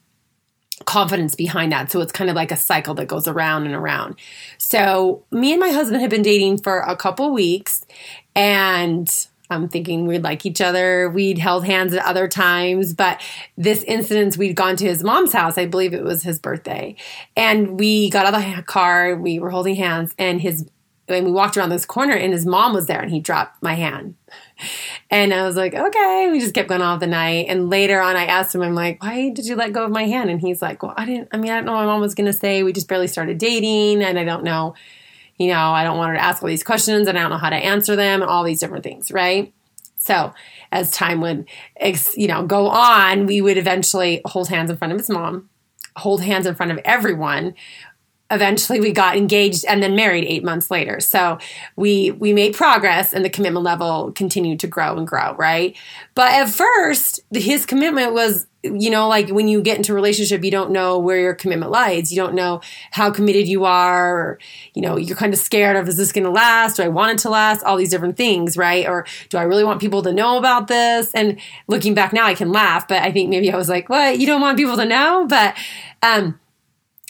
confidence 0.86 1.36
behind 1.36 1.72
that. 1.72 1.92
So 1.92 2.02
it's 2.02 2.12
kind 2.12 2.30
of 2.30 2.36
like 2.36 2.52
a 2.52 2.58
cycle 2.58 2.94
that 2.96 3.08
goes 3.08 3.28
around 3.28 3.66
and 3.66 3.76
around. 3.76 4.16
So 4.58 5.26
me 5.32 5.52
and 5.52 5.60
my 5.60 5.70
husband 5.70 6.02
have 6.02 6.10
been 6.10 6.22
dating 6.22 6.60
for 6.60 6.80
a 6.80 6.96
couple 6.96 7.32
weeks 7.34 7.86
and 8.36 9.28
I'm 9.50 9.68
thinking 9.68 10.06
we'd 10.06 10.24
like 10.24 10.46
each 10.46 10.62
other. 10.62 11.10
We'd 11.10 11.40
held 11.40 11.66
hands 11.66 11.94
at 11.94 12.06
other 12.06 12.28
times, 12.28 12.94
but 12.94 13.20
this 13.58 13.84
incident, 13.84 14.38
we'd 14.38 14.56
gone 14.56 14.76
to 14.76 14.86
his 14.86 15.04
mom's 15.04 15.34
house. 15.34 15.58
I 15.58 15.66
believe 15.66 15.94
it 15.94 16.04
was 16.04 16.22
his 16.22 16.40
birthday. 16.40 16.96
And 17.36 17.80
we 17.80 18.12
got 18.12 18.28
out 18.28 18.36
of 18.36 18.56
the 18.56 18.62
car, 18.62 19.16
we 19.16 19.40
were 19.40 19.50
holding 19.50 19.76
hands, 19.76 20.14
and 20.20 20.40
his 20.40 20.70
and 21.10 21.26
we 21.26 21.32
walked 21.32 21.58
around 21.58 21.70
this 21.70 21.86
corner 21.86 22.14
and 22.14 22.34
his 22.34 22.46
mom 22.46 22.74
was 22.74 22.86
there 22.86 23.02
and 23.02 23.12
he 23.12 23.20
dropped 23.20 23.62
my 23.62 23.76
hand. 23.76 24.16
And 25.10 25.34
I 25.34 25.46
was 25.46 25.56
like, 25.56 25.74
okay. 25.74 26.30
We 26.32 26.40
just 26.40 26.54
kept 26.54 26.70
going 26.70 26.82
all 26.82 26.98
the 26.98 27.08
night. 27.08 27.48
And 27.50 27.70
later 27.70 28.00
on, 28.00 28.16
I 28.16 28.26
asked 28.26 28.54
him, 28.54 28.62
I'm 28.62 28.76
like, 28.76 29.02
why 29.02 29.30
did 29.30 29.46
you 29.46 29.56
let 29.56 29.74
go 29.74 29.86
of 29.86 29.92
my 29.92 30.06
hand? 30.06 30.30
And 30.30 30.42
he's 30.42 30.62
like, 30.62 30.84
well, 30.84 30.94
I 30.96 31.06
didn't, 31.06 31.30
I 31.32 31.38
mean, 31.38 31.52
I 31.52 31.56
don't 31.56 31.66
know 31.66 31.74
what 31.74 31.82
my 31.82 31.86
mom 31.88 32.02
was 32.02 32.16
going 32.16 32.28
to 32.28 32.34
say. 32.34 32.64
We 32.64 32.74
just 32.74 32.88
barely 32.88 33.08
started 33.08 33.38
dating. 33.38 34.04
And 34.04 34.20
I 34.20 34.24
don't 34.24 34.44
know, 34.44 34.76
you 35.38 35.48
know, 35.48 35.72
I 35.72 35.84
don't 35.84 35.98
want 35.98 36.10
her 36.10 36.16
to 36.16 36.24
ask 36.24 36.44
all 36.44 36.50
these 36.50 36.64
questions 36.64 37.08
and 37.08 37.18
I 37.18 37.22
don't 37.22 37.32
know 37.32 37.38
how 37.38 37.50
to 37.50 37.56
answer 37.56 37.96
them 37.96 38.22
and 38.22 38.30
all 38.30 38.44
these 38.44 38.60
different 38.60 38.84
things. 38.84 39.12
Right. 39.12 39.54
So 39.98 40.34
as 40.72 40.92
time 40.92 41.22
would, 41.22 41.48
you 42.16 42.28
know, 42.28 42.46
go 42.46 42.68
on, 42.68 43.26
we 43.26 43.42
would 43.42 43.58
eventually 43.58 44.22
hold 44.26 44.50
hands 44.50 44.70
in 44.70 44.78
front 44.78 44.94
of 44.94 45.00
his 45.00 45.10
mom, 45.10 45.50
hold 45.96 46.22
hands 46.22 46.46
in 46.46 46.56
front 46.56 46.72
of 46.72 46.80
everyone 46.86 47.56
eventually 48.32 48.80
we 48.80 48.92
got 48.92 49.18
engaged 49.18 49.66
and 49.66 49.82
then 49.82 49.96
married 49.96 50.26
eight 50.26 50.44
months 50.44 50.70
later. 50.70 51.00
So 51.00 51.40
we 51.76 52.12
we 52.12 52.34
made 52.34 52.54
progress 52.54 53.14
and 53.14 53.26
the 53.26 53.30
commitment 53.30 53.64
level 53.64 54.12
continued 54.12 54.60
to 54.62 54.68
grow 54.68 54.98
and 54.98 55.08
grow 55.08 55.36
right? 55.36 55.76
But 56.16 56.32
at 56.34 56.50
first 56.50 57.22
his 57.32 57.66
commitment 57.66 58.14
was 58.14 58.46
you 58.62 58.90
know 58.90 59.08
like 59.08 59.30
when 59.30 59.48
you 59.48 59.62
get 59.62 59.78
into 59.78 59.94
a 59.94 59.96
relationship 59.96 60.44
you 60.44 60.52
don't 60.52 60.70
know 60.72 61.00
where 61.00 61.18
your 61.20 61.34
commitment 61.34 61.72
lies. 61.72 62.12
You 62.12 62.18
don't 62.18 62.36
know 62.36 62.62
how 62.92 63.10
committed 63.10 63.48
you 63.48 63.66
are 63.66 64.18
or 64.18 64.40
you 64.74 64.82
know 64.82 64.98
you're 64.98 65.18
kind 65.18 65.34
of 65.34 65.40
scared 65.40 65.76
of 65.76 65.88
is 65.88 65.98
this 65.98 66.12
going 66.12 66.26
to 66.26 66.30
last? 66.30 66.76
Do 66.76 66.84
i 66.84 66.88
want 66.88 67.14
it 67.14 67.18
to 67.20 67.30
last? 67.30 67.64
All 67.64 67.78
these 67.78 67.90
different 67.90 68.18
things 68.18 68.58
right? 68.58 68.88
Or 68.88 69.06
do 69.30 69.38
i 69.38 69.44
really 69.44 69.64
want 69.64 69.82
people 69.82 70.04
to 70.04 70.14
know 70.14 70.38
about 70.38 70.68
this? 70.68 71.12
And 71.14 71.40
looking 71.68 71.96
back 71.96 72.14
now 72.14 72.26
i 72.26 72.36
can 72.36 72.52
laugh 72.52 72.88
but 72.88 73.02
i 73.02 73.12
think 73.12 73.30
maybe 73.30 73.52
i 73.52 73.58
was 73.58 73.70
like 73.70 73.90
what? 73.90 74.20
You 74.20 74.28
don't 74.28 74.42
want 74.42 74.58
people 74.58 74.76
to 74.76 74.86
know? 74.86 75.26
But 75.28 75.56
um 76.04 76.40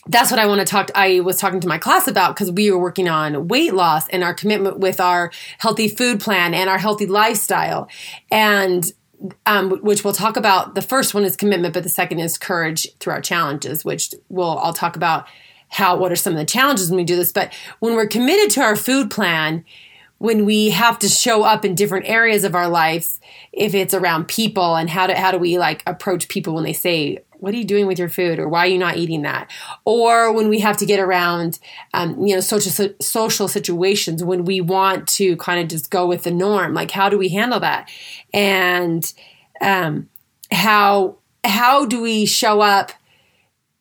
that's 0.10 0.32
what 0.32 0.40
I 0.40 0.48
want 0.48 0.60
to 0.60 0.66
talk. 0.66 0.90
I 0.96 1.20
was 1.20 1.38
talking 1.38 1.60
to 1.60 1.68
my 1.68 1.78
class 1.78 2.08
about 2.08 2.36
because 2.36 2.52
we 2.52 2.72
were 2.72 2.80
working 2.80 3.08
on 3.08 3.48
weight 3.48 3.76
loss 3.76 4.10
and 4.10 4.24
our 4.24 4.34
commitment 4.34 4.80
with 4.80 5.00
our 5.00 5.32
healthy 5.60 5.88
food 5.88 6.20
plan 6.20 6.56
and 6.56 6.68
our 6.68 6.80
healthy 6.80 7.06
lifestyle, 7.06 7.88
and 8.32 8.92
um, 9.46 9.70
which 9.82 10.04
we'll 10.04 10.14
talk 10.14 10.36
about. 10.36 10.74
The 10.74 10.82
first 10.82 11.14
one 11.14 11.24
is 11.24 11.36
commitment, 11.36 11.76
but 11.76 11.84
the 11.84 11.90
second 11.90 12.20
is 12.20 12.40
courage 12.40 12.88
through 13.00 13.14
our 13.14 13.22
challenges, 13.22 13.86
which 13.86 14.16
we'll 14.30 14.58
I'll 14.58 14.74
talk 14.74 14.96
about 14.96 15.28
how 15.70 15.96
what 15.96 16.12
are 16.12 16.16
some 16.16 16.34
of 16.34 16.40
the 16.40 16.46
challenges 16.46 16.90
when 16.90 16.98
we 16.98 17.04
do 17.04 17.16
this. 17.16 17.32
But 17.32 17.54
when 17.78 17.94
we're 17.94 18.08
committed 18.08 18.50
to 18.52 18.62
our 18.62 18.76
food 18.76 19.12
plan, 19.12 19.64
when 20.18 20.44
we 20.44 20.72
have 20.72 20.98
to 21.00 21.08
show 21.08 21.44
up 21.44 21.64
in 21.64 21.76
different 21.76 22.10
areas 22.10 22.44
of 22.44 22.56
our 22.56 22.68
lives, 22.68 23.20
if 23.54 23.76
it's 23.76 23.94
around 23.94 24.28
people 24.28 24.76
and 24.76 24.90
how 24.90 25.06
do 25.06 25.14
how 25.14 25.32
do 25.32 25.38
we 25.38 25.60
like 25.60 25.84
approach 25.86 26.30
people 26.30 26.56
when 26.56 26.64
they 26.64 26.74
say 26.74 27.20
what 27.40 27.54
are 27.54 27.58
you 27.58 27.66
doing 27.66 27.88
with 27.88 27.98
your 27.98 28.10
food 28.10 28.40
or 28.40 28.48
why 28.48 28.66
are 28.66 28.70
you 28.70 28.78
not 28.78 28.98
eating 28.98 29.24
that? 29.24 29.50
Or 29.86 30.32
when 30.34 30.50
we 30.50 30.60
have 30.60 30.78
to 30.78 30.86
get 30.86 31.00
around 31.00 31.60
um, 31.94 32.26
you 32.26 32.36
know 32.36 32.42
social 32.42 32.90
social 33.02 33.48
situations 33.48 34.24
when 34.24 34.46
we 34.46 34.62
want 34.62 35.08
to 35.10 35.36
kind 35.38 35.62
of 35.62 35.68
just 35.68 35.90
go 35.90 36.06
with 36.06 36.24
the 36.24 36.32
norm 36.32 36.74
like 36.74 36.92
how 36.92 37.10
do 37.10 37.18
we 37.18 37.30
handle 37.30 37.60
that? 37.60 37.90
And 38.34 39.12
um, 39.62 40.10
how 40.52 41.18
how 41.44 41.86
do 41.86 42.02
we 42.02 42.26
show 42.26 42.62
up 42.62 42.92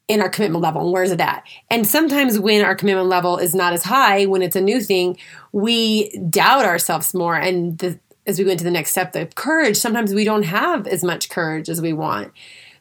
in 0.06 0.20
our 0.22 0.28
commitment 0.28 0.62
level 0.62 0.82
and 0.82 0.92
where's 0.92 1.10
it 1.10 1.20
at? 1.20 1.44
And 1.70 1.86
sometimes 1.86 2.38
when 2.38 2.64
our 2.64 2.74
commitment 2.74 3.08
level 3.08 3.36
is 3.36 3.54
not 3.54 3.72
as 3.72 3.84
high 3.84 4.26
when 4.26 4.42
it's 4.42 4.56
a 4.56 4.60
new 4.60 4.80
thing 4.80 5.18
we 5.52 6.10
doubt 6.30 6.64
ourselves 6.64 7.14
more. 7.14 7.34
And 7.34 7.78
the, 7.78 7.98
as 8.26 8.38
we 8.38 8.44
go 8.44 8.50
into 8.50 8.64
the 8.64 8.70
next 8.70 8.90
step 8.90 9.12
the 9.12 9.26
courage 9.26 9.76
sometimes 9.76 10.14
we 10.14 10.24
don't 10.24 10.44
have 10.44 10.86
as 10.86 11.02
much 11.02 11.28
courage 11.28 11.68
as 11.68 11.82
we 11.82 11.92
want. 11.92 12.32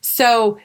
So 0.01 0.57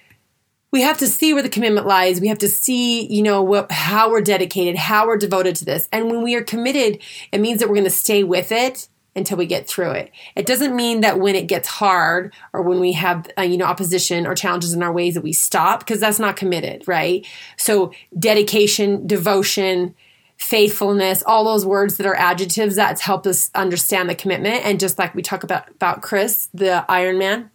we 0.72 0.80
have 0.80 0.98
to 0.98 1.06
see 1.06 1.34
where 1.34 1.42
the 1.42 1.48
commitment 1.50 1.86
lies. 1.86 2.20
We 2.20 2.28
have 2.28 2.38
to 2.38 2.48
see, 2.48 3.06
you 3.06 3.22
know, 3.22 3.42
what, 3.42 3.70
how 3.70 4.10
we're 4.10 4.22
dedicated, 4.22 4.76
how 4.76 5.06
we're 5.06 5.18
devoted 5.18 5.54
to 5.56 5.64
this. 5.66 5.88
And 5.92 6.10
when 6.10 6.22
we 6.22 6.34
are 6.34 6.42
committed, 6.42 7.00
it 7.30 7.40
means 7.40 7.60
that 7.60 7.68
we're 7.68 7.76
going 7.76 7.84
to 7.84 7.90
stay 7.90 8.24
with 8.24 8.50
it 8.50 8.88
until 9.14 9.36
we 9.36 9.44
get 9.44 9.68
through 9.68 9.90
it. 9.90 10.10
It 10.34 10.46
doesn't 10.46 10.74
mean 10.74 11.02
that 11.02 11.20
when 11.20 11.34
it 11.34 11.46
gets 11.46 11.68
hard 11.68 12.32
or 12.54 12.62
when 12.62 12.80
we 12.80 12.92
have, 12.92 13.30
uh, 13.36 13.42
you 13.42 13.58
know, 13.58 13.66
opposition 13.66 14.26
or 14.26 14.34
challenges 14.34 14.72
in 14.72 14.82
our 14.82 14.92
ways 14.92 15.12
that 15.14 15.22
we 15.22 15.34
stop 15.34 15.80
because 15.80 16.00
that's 16.00 16.18
not 16.18 16.36
committed, 16.36 16.88
right? 16.88 17.26
So 17.58 17.92
dedication, 18.18 19.06
devotion, 19.06 19.94
faithfulness, 20.38 21.22
all 21.26 21.44
those 21.44 21.66
words 21.66 21.98
that 21.98 22.06
are 22.06 22.16
adjectives 22.16 22.74
that's 22.76 23.02
helped 23.02 23.26
us 23.26 23.50
understand 23.54 24.08
the 24.08 24.14
commitment. 24.14 24.64
And 24.64 24.80
just 24.80 24.98
like 24.98 25.14
we 25.14 25.22
talk 25.22 25.44
about, 25.44 25.68
about 25.68 26.00
Chris, 26.00 26.48
the 26.54 26.84
Iron 26.88 27.18
Man, 27.18 27.50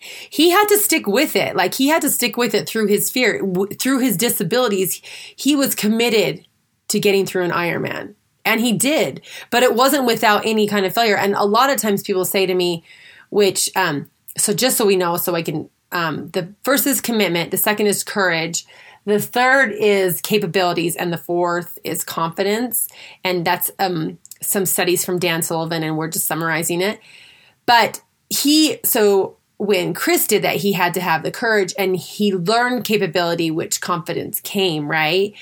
he 0.00 0.50
had 0.50 0.66
to 0.68 0.78
stick 0.78 1.06
with 1.06 1.36
it. 1.36 1.56
Like 1.56 1.74
he 1.74 1.88
had 1.88 2.02
to 2.02 2.10
stick 2.10 2.36
with 2.36 2.54
it 2.54 2.68
through 2.68 2.86
his 2.86 3.10
fear, 3.10 3.40
w- 3.40 3.74
through 3.74 4.00
his 4.00 4.16
disabilities. 4.16 5.00
He 5.36 5.56
was 5.56 5.74
committed 5.74 6.46
to 6.88 7.00
getting 7.00 7.26
through 7.26 7.44
an 7.44 7.50
Ironman. 7.50 8.14
And 8.44 8.60
he 8.60 8.72
did, 8.72 9.22
but 9.50 9.64
it 9.64 9.74
wasn't 9.74 10.06
without 10.06 10.46
any 10.46 10.68
kind 10.68 10.86
of 10.86 10.94
failure. 10.94 11.16
And 11.16 11.34
a 11.34 11.44
lot 11.44 11.68
of 11.68 11.78
times 11.78 12.02
people 12.02 12.24
say 12.24 12.46
to 12.46 12.54
me, 12.54 12.84
which, 13.30 13.68
um, 13.74 14.08
so 14.38 14.54
just 14.54 14.76
so 14.76 14.86
we 14.86 14.94
know, 14.94 15.16
so 15.16 15.34
I 15.34 15.42
can, 15.42 15.68
um, 15.90 16.28
the 16.30 16.54
first 16.62 16.86
is 16.86 17.00
commitment, 17.00 17.50
the 17.50 17.56
second 17.56 17.88
is 17.88 18.04
courage, 18.04 18.64
The 19.06 19.20
third 19.20 19.70
is 19.70 20.20
capabilities, 20.20 20.96
and 20.96 21.12
the 21.12 21.18
fourth 21.18 21.78
is 21.84 22.02
confidence. 22.02 22.88
And 23.22 23.44
that's 23.44 23.70
um, 23.78 24.18
some 24.42 24.66
studies 24.66 25.04
from 25.04 25.20
Dan 25.20 25.42
Sullivan, 25.42 25.84
and 25.84 25.96
we're 25.96 26.10
just 26.10 26.26
summarizing 26.26 26.80
it. 26.80 27.00
But 27.66 28.02
he, 28.28 28.80
so 28.84 29.35
when 29.58 29.94
Chris 29.94 30.26
did 30.26 30.42
that, 30.42 30.56
he 30.56 30.72
had 30.72 30.92
to 30.94 31.00
have 31.00 31.22
the 31.22 31.30
courage 31.30 31.74
and 31.78 31.96
he 31.96 32.34
learned 32.34 32.84
capability, 32.84 33.50
which 33.50 33.80
confidence 33.80 34.40
came, 34.40 34.88
right? 34.88 35.32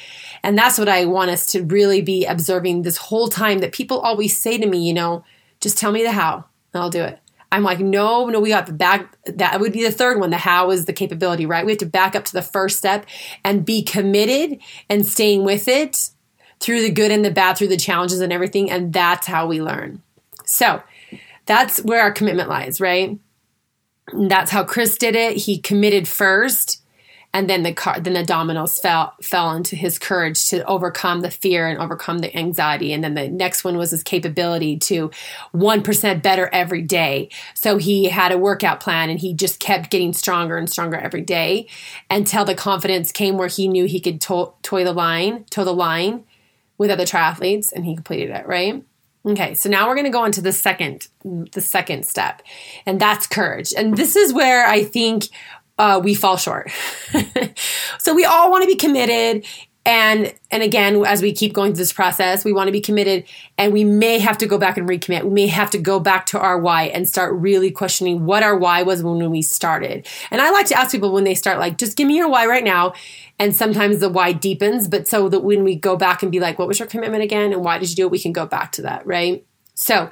And 0.42 0.56
that's 0.56 0.78
what 0.78 0.88
I 0.88 1.04
want 1.04 1.30
us 1.30 1.46
to 1.46 1.64
really 1.64 2.00
be 2.00 2.24
observing 2.24 2.82
this 2.82 2.96
whole 2.96 3.28
time 3.28 3.58
that 3.58 3.72
people 3.72 3.98
always 3.98 4.38
say 4.38 4.56
to 4.56 4.66
me, 4.66 4.86
you 4.86 4.94
know, 4.94 5.24
just 5.60 5.78
tell 5.78 5.90
me 5.90 6.02
the 6.02 6.12
how 6.12 6.44
and 6.72 6.82
I'll 6.82 6.90
do 6.90 7.02
it. 7.02 7.18
I'm 7.50 7.62
like, 7.62 7.78
no, 7.78 8.26
no, 8.26 8.40
we 8.40 8.48
got 8.48 8.66
the 8.66 8.72
back. 8.72 9.16
That 9.26 9.60
would 9.60 9.72
be 9.72 9.84
the 9.84 9.92
third 9.92 10.18
one. 10.18 10.30
The 10.30 10.36
how 10.36 10.70
is 10.70 10.86
the 10.86 10.92
capability, 10.92 11.46
right? 11.46 11.64
We 11.64 11.72
have 11.72 11.78
to 11.78 11.86
back 11.86 12.16
up 12.16 12.24
to 12.26 12.32
the 12.32 12.42
first 12.42 12.78
step 12.78 13.06
and 13.44 13.64
be 13.64 13.82
committed 13.82 14.58
and 14.88 15.06
staying 15.06 15.44
with 15.44 15.68
it 15.68 16.10
through 16.58 16.82
the 16.82 16.90
good 16.90 17.12
and 17.12 17.24
the 17.24 17.30
bad, 17.30 17.56
through 17.56 17.68
the 17.68 17.76
challenges 17.76 18.20
and 18.20 18.32
everything. 18.32 18.70
And 18.70 18.92
that's 18.92 19.26
how 19.26 19.46
we 19.46 19.62
learn. 19.62 20.02
So 20.44 20.82
that's 21.46 21.78
where 21.84 22.00
our 22.00 22.10
commitment 22.10 22.48
lies, 22.48 22.80
right? 22.80 23.18
That's 24.12 24.50
how 24.50 24.64
Chris 24.64 24.98
did 24.98 25.16
it. 25.16 25.36
He 25.36 25.58
committed 25.58 26.06
first 26.06 26.84
and 27.34 27.50
then 27.50 27.64
the 27.64 27.72
car, 27.72 27.98
then 27.98 28.12
the 28.12 28.22
dominoes 28.22 28.78
fell 28.78 29.14
fell 29.20 29.50
into 29.50 29.74
his 29.74 29.98
courage 29.98 30.48
to 30.50 30.64
overcome 30.66 31.20
the 31.20 31.32
fear 31.32 31.66
and 31.66 31.80
overcome 31.80 32.20
the 32.20 32.34
anxiety. 32.34 32.92
And 32.92 33.02
then 33.02 33.14
the 33.14 33.28
next 33.28 33.64
one 33.64 33.76
was 33.76 33.90
his 33.90 34.04
capability 34.04 34.78
to 34.78 35.10
1% 35.52 36.22
better 36.22 36.48
every 36.52 36.80
day. 36.80 37.28
So 37.54 37.76
he 37.76 38.04
had 38.04 38.30
a 38.30 38.38
workout 38.38 38.78
plan 38.78 39.10
and 39.10 39.18
he 39.18 39.34
just 39.34 39.58
kept 39.58 39.90
getting 39.90 40.12
stronger 40.12 40.56
and 40.56 40.70
stronger 40.70 40.96
every 40.96 41.22
day 41.22 41.66
until 42.08 42.44
the 42.44 42.54
confidence 42.54 43.10
came 43.10 43.36
where 43.36 43.48
he 43.48 43.66
knew 43.66 43.86
he 43.86 44.00
could 44.00 44.20
to- 44.22 44.52
toy 44.62 44.84
the 44.84 44.92
line 44.92 45.44
toe 45.50 45.64
the 45.64 45.74
line 45.74 46.24
with 46.78 46.90
other 46.90 47.04
triathletes 47.04 47.72
and 47.72 47.84
he 47.84 47.96
completed 47.96 48.30
it 48.30 48.46
right 48.46 48.84
Okay, 49.26 49.54
so 49.54 49.70
now 49.70 49.88
we're 49.88 49.94
going 49.94 50.04
to 50.04 50.10
go 50.10 50.22
on 50.22 50.32
to 50.32 50.42
the 50.42 50.52
second 50.52 51.08
the 51.24 51.60
second 51.60 52.04
step, 52.04 52.42
and 52.84 53.00
that's 53.00 53.26
courage. 53.26 53.72
And 53.76 53.96
this 53.96 54.16
is 54.16 54.34
where 54.34 54.66
I 54.66 54.84
think 54.84 55.28
uh, 55.78 56.00
we 56.02 56.14
fall 56.14 56.36
short. 56.36 56.70
so 57.98 58.14
we 58.14 58.24
all 58.24 58.50
want 58.50 58.62
to 58.64 58.68
be 58.68 58.76
committed 58.76 59.46
and 59.86 60.32
and 60.50 60.62
again 60.62 61.04
as 61.04 61.20
we 61.20 61.32
keep 61.32 61.52
going 61.52 61.72
through 61.72 61.78
this 61.78 61.92
process 61.92 62.44
we 62.44 62.52
want 62.52 62.68
to 62.68 62.72
be 62.72 62.80
committed 62.80 63.24
and 63.58 63.72
we 63.72 63.84
may 63.84 64.18
have 64.18 64.38
to 64.38 64.46
go 64.46 64.56
back 64.56 64.78
and 64.78 64.88
recommit 64.88 65.24
we 65.24 65.30
may 65.30 65.46
have 65.46 65.70
to 65.70 65.78
go 65.78 66.00
back 66.00 66.26
to 66.26 66.38
our 66.38 66.58
why 66.58 66.84
and 66.84 67.08
start 67.08 67.34
really 67.34 67.70
questioning 67.70 68.24
what 68.24 68.42
our 68.42 68.56
why 68.56 68.82
was 68.82 69.02
when 69.02 69.30
we 69.30 69.42
started 69.42 70.06
and 70.30 70.40
i 70.40 70.50
like 70.50 70.66
to 70.66 70.74
ask 70.74 70.90
people 70.90 71.12
when 71.12 71.24
they 71.24 71.34
start 71.34 71.58
like 71.58 71.76
just 71.76 71.96
give 71.96 72.08
me 72.08 72.16
your 72.16 72.28
why 72.28 72.46
right 72.46 72.64
now 72.64 72.94
and 73.38 73.54
sometimes 73.54 73.98
the 73.98 74.08
why 74.08 74.32
deepens 74.32 74.88
but 74.88 75.08
so 75.08 75.28
that 75.28 75.40
when 75.40 75.64
we 75.64 75.74
go 75.74 75.96
back 75.96 76.22
and 76.22 76.32
be 76.32 76.40
like 76.40 76.58
what 76.58 76.68
was 76.68 76.78
your 76.78 76.88
commitment 76.88 77.22
again 77.22 77.52
and 77.52 77.64
why 77.64 77.78
did 77.78 77.88
you 77.90 77.96
do 77.96 78.06
it 78.06 78.10
we 78.10 78.18
can 78.18 78.32
go 78.32 78.46
back 78.46 78.72
to 78.72 78.82
that 78.82 79.06
right 79.06 79.46
so 79.74 80.10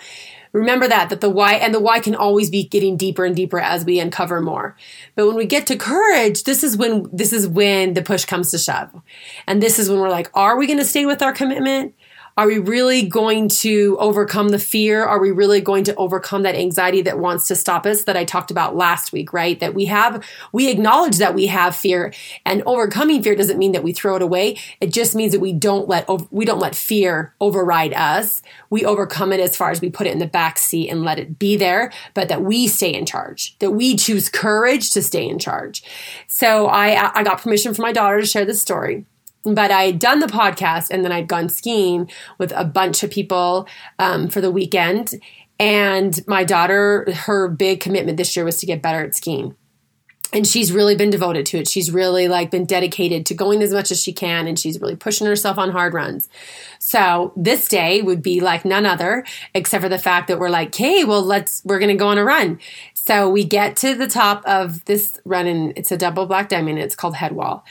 Remember 0.53 0.87
that, 0.87 1.09
that 1.09 1.23
the 1.23 1.31
why, 1.31 1.55
and 1.55 1.75
the 1.75 1.81
why 1.81 1.99
can 1.99 2.15
always 2.15 2.51
be 2.51 2.65
getting 2.65 2.99
deeper 2.99 3.25
and 3.25 3.35
deeper 3.35 3.59
as 3.59 3.87
we 3.87 3.99
uncover 3.99 4.41
more. 4.41 4.77
But 5.15 5.27
when 5.27 5.37
we 5.37 5.47
get 5.47 5.67
to 5.69 5.77
courage, 5.77 6.45
this 6.45 6.63
is 6.63 6.77
when, 6.77 7.07
this 7.11 7.33
is 7.33 7.49
when 7.49 7.95
the 7.95 8.03
push 8.03 8.27
comes 8.27 8.51
to 8.51 8.59
shove. 8.59 8.91
And 9.47 9.63
this 9.63 9.79
is 9.79 9.89
when 9.89 9.99
we're 9.99 10.11
like, 10.11 10.31
are 10.35 10.59
we 10.59 10.67
going 10.67 10.79
to 10.79 10.85
stay 10.85 11.07
with 11.07 11.23
our 11.23 11.33
commitment? 11.33 11.95
Are 12.37 12.47
we 12.47 12.59
really 12.59 13.07
going 13.07 13.49
to 13.49 13.97
overcome 14.01 14.49
the 14.49 14.59
fear? 14.59 15.05
Are 15.05 15.21
we 15.21 15.31
really 15.31 15.61
going 15.61 15.85
to 15.85 15.95
overcome 15.97 16.45
that 16.45 16.55
anxiety 16.55 17.03
that 17.03 17.19
wants 17.19 17.47
to 17.49 17.55
stop 17.55 17.85
us 17.85 18.05
that 18.05 18.17
I 18.17 18.25
talked 18.25 18.51
about 18.51 18.75
last 18.75 19.13
week, 19.13 19.35
right? 19.35 19.61
That 19.61 19.75
we 19.75 19.85
have, 19.87 20.25
we 20.51 20.71
acknowledge 20.71 21.19
that 21.19 21.35
we 21.35 21.47
have 21.49 21.77
fear 21.77 22.13
and 22.47 22.63
overcoming 22.65 23.23
fear 23.23 23.35
doesn't 23.35 23.59
mean 23.59 23.73
that 23.73 23.83
we 23.83 23.93
throw 23.93 24.17
it 24.17 24.23
away. 24.23 24.59
It 24.81 24.93
just 24.93 25.15
means 25.15 25.33
that 25.33 25.41
we 25.41 25.53
don't 25.53 25.89
let, 25.89 26.09
we 26.33 26.47
don't 26.47 26.59
let 26.59 26.75
fear 26.75 27.35
override 27.41 27.93
us. 27.93 28.41
We 28.71 28.87
overcome 28.87 29.33
it 29.33 29.41
as 29.41 29.55
far 29.55 29.71
as 29.71 29.83
we 29.83 29.91
put 29.91 30.07
it 30.07 30.13
in 30.13 30.19
the 30.19 30.27
back 30.27 30.59
seat 30.59 30.89
and 30.89 31.05
let 31.05 31.19
it 31.19 31.39
be 31.39 31.57
there, 31.57 31.93
but 32.15 32.29
that 32.29 32.43
we 32.43 32.67
stay 32.67 32.95
in 32.95 33.05
charge, 33.05 33.59
that 33.59 33.73
we 33.73 33.95
choose 33.95 34.31
courage 34.31 34.91
to 34.93 35.03
stay 35.03 35.29
in 35.29 35.39
charge. 35.39 35.83
So 36.29 36.67
I, 36.69 37.13
I 37.15 37.23
got 37.25 37.43
permission 37.43 37.75
from 37.75 37.83
my 37.83 37.93
daughter 37.93 38.21
to 38.21 38.27
share 38.27 38.47
this 38.47 38.63
story 38.63 39.05
but 39.45 39.71
I 39.71 39.85
had 39.85 39.99
done 39.99 40.21
the 40.21 40.27
podcast 40.27 40.91
and 40.91 41.05
then 41.05 41.13
I'd 41.13 41.29
gone 41.29 41.49
skiing 41.49 42.11
with 42.39 42.53
a 42.55 42.65
bunch 42.65 43.03
of 43.03 43.11
people 43.11 43.67
um, 43.99 44.29
for 44.29 44.41
the 44.41 44.51
weekend. 44.51 45.15
And 45.59 46.21
my 46.27 46.45
daughter, 46.45 47.07
her 47.13 47.49
big 47.49 47.81
commitment 47.81 48.17
this 48.17 48.35
year 48.35 48.45
was 48.45 48.59
to 48.59 48.67
get 48.67 48.83
better 48.83 49.05
at 49.05 49.15
skiing. 49.15 49.57
And 50.35 50.47
she's 50.47 50.73
really 50.73 50.97
been 50.97 51.11
devoted 51.11 51.45
to 51.47 51.59
it. 51.59 51.69
She's 51.69 51.91
really 51.91 52.27
like 52.27 52.51
been 52.51 52.65
dedicated 52.65 53.27
to 53.27 53.35
going 53.35 53.63
as 53.63 53.73
much 53.73 53.91
as 53.91 54.03
she 54.03 54.15
can 54.15 54.47
and 54.47 54.59
she's 54.59 54.81
really 54.81 54.97
pushing 54.97 55.27
herself 55.27 55.59
on 55.59 55.71
hard 55.71 55.93
runs. 55.93 56.29
So 56.79 57.35
this 57.37 57.69
day 57.69 58.01
would 58.01 58.23
be 58.23 58.41
like 58.41 58.65
none 58.65 58.87
other 58.87 59.27
except 59.55 59.83
for 59.83 59.91
the 59.91 59.99
fact 59.99 60.29
that 60.29 60.39
we're 60.39 60.49
like, 60.49 60.69
okay, 60.69 61.05
well, 61.05 61.23
let's, 61.23 61.61
we're 61.67 61.79
going 61.79 61.91
to 61.91 61.97
go 61.97 62.09
on 62.09 62.17
a 62.17 62.25
run. 62.25 62.61
So 62.95 63.29
we 63.29 63.45
get 63.45 63.77
to 63.79 63.95
the 63.95 64.07
top 64.07 64.43
of 64.47 64.83
this 64.87 65.21
run 65.27 65.47
and 65.47 65.75
it's 65.77 65.93
a 65.93 65.99
double 65.99 66.25
black 66.25 66.49
diamond. 66.49 66.79
It's 66.79 66.97
called 66.97 67.17
Headwall 67.17 67.65